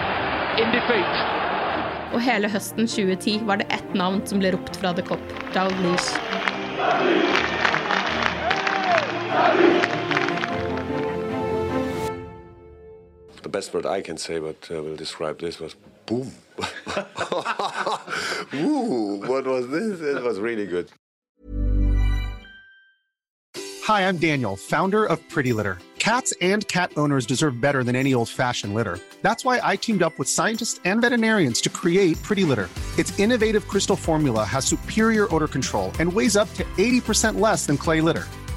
in 0.62 0.70
defeat. 0.76 1.14
Og 2.14 2.22
hele 2.26 2.50
høsten 2.50 2.88
2010 2.88 3.46
var 3.50 3.62
det 3.62 3.70
ett 3.74 3.94
navn 3.98 4.22
som 4.30 4.42
ble 4.42 4.54
ropt 4.54 4.78
fra 4.82 4.94
The 4.94 5.06
Cop, 5.10 5.26
Dalglish. 5.54 6.14
The 13.42 13.50
best 13.50 13.74
word 13.74 13.86
I 13.86 14.02
can 14.02 14.18
say, 14.18 14.40
but 14.40 14.70
uh, 14.70 14.84
will 14.84 14.96
describe 14.96 15.40
this 15.40 15.60
was 15.60 15.76
boom. 16.06 16.32
Ooh, 18.54 19.22
what 19.26 19.46
was 19.46 19.70
this? 19.70 20.02
It 20.02 20.22
was 20.22 20.40
really 20.40 20.66
good. 20.66 20.90
Hi, 23.84 24.08
I'm 24.08 24.18
Daniel, 24.18 24.56
founder 24.56 25.06
of 25.06 25.18
Pretty 25.30 25.54
Litter. 25.54 25.80
Cats 26.00 26.34
and 26.42 26.68
cat 26.68 26.92
owners 26.98 27.26
deserve 27.26 27.60
better 27.62 27.84
than 27.84 27.96
any 27.96 28.14
old 28.14 28.30
fashioned 28.30 28.74
litter. 28.74 29.00
That's 29.22 29.44
why 29.46 29.60
I 29.64 29.76
teamed 29.78 30.04
up 30.04 30.20
with 30.20 30.28
scientists 30.28 30.80
and 30.86 31.02
veterinarians 31.02 31.62
to 31.62 31.70
create 31.70 32.22
Pretty 32.24 32.44
Litter. 32.44 32.70
Its 32.98 33.18
innovative 33.20 33.68
crystal 33.68 33.96
formula 33.96 34.44
has 34.44 34.66
superior 34.66 35.34
odor 35.34 35.48
control 35.48 35.92
and 36.00 36.12
weighs 36.12 36.36
up 36.36 36.54
to 36.56 36.64
80% 36.78 37.40
less 37.40 37.66
than 37.66 37.78
clay 37.78 38.02
litter. 38.02 38.28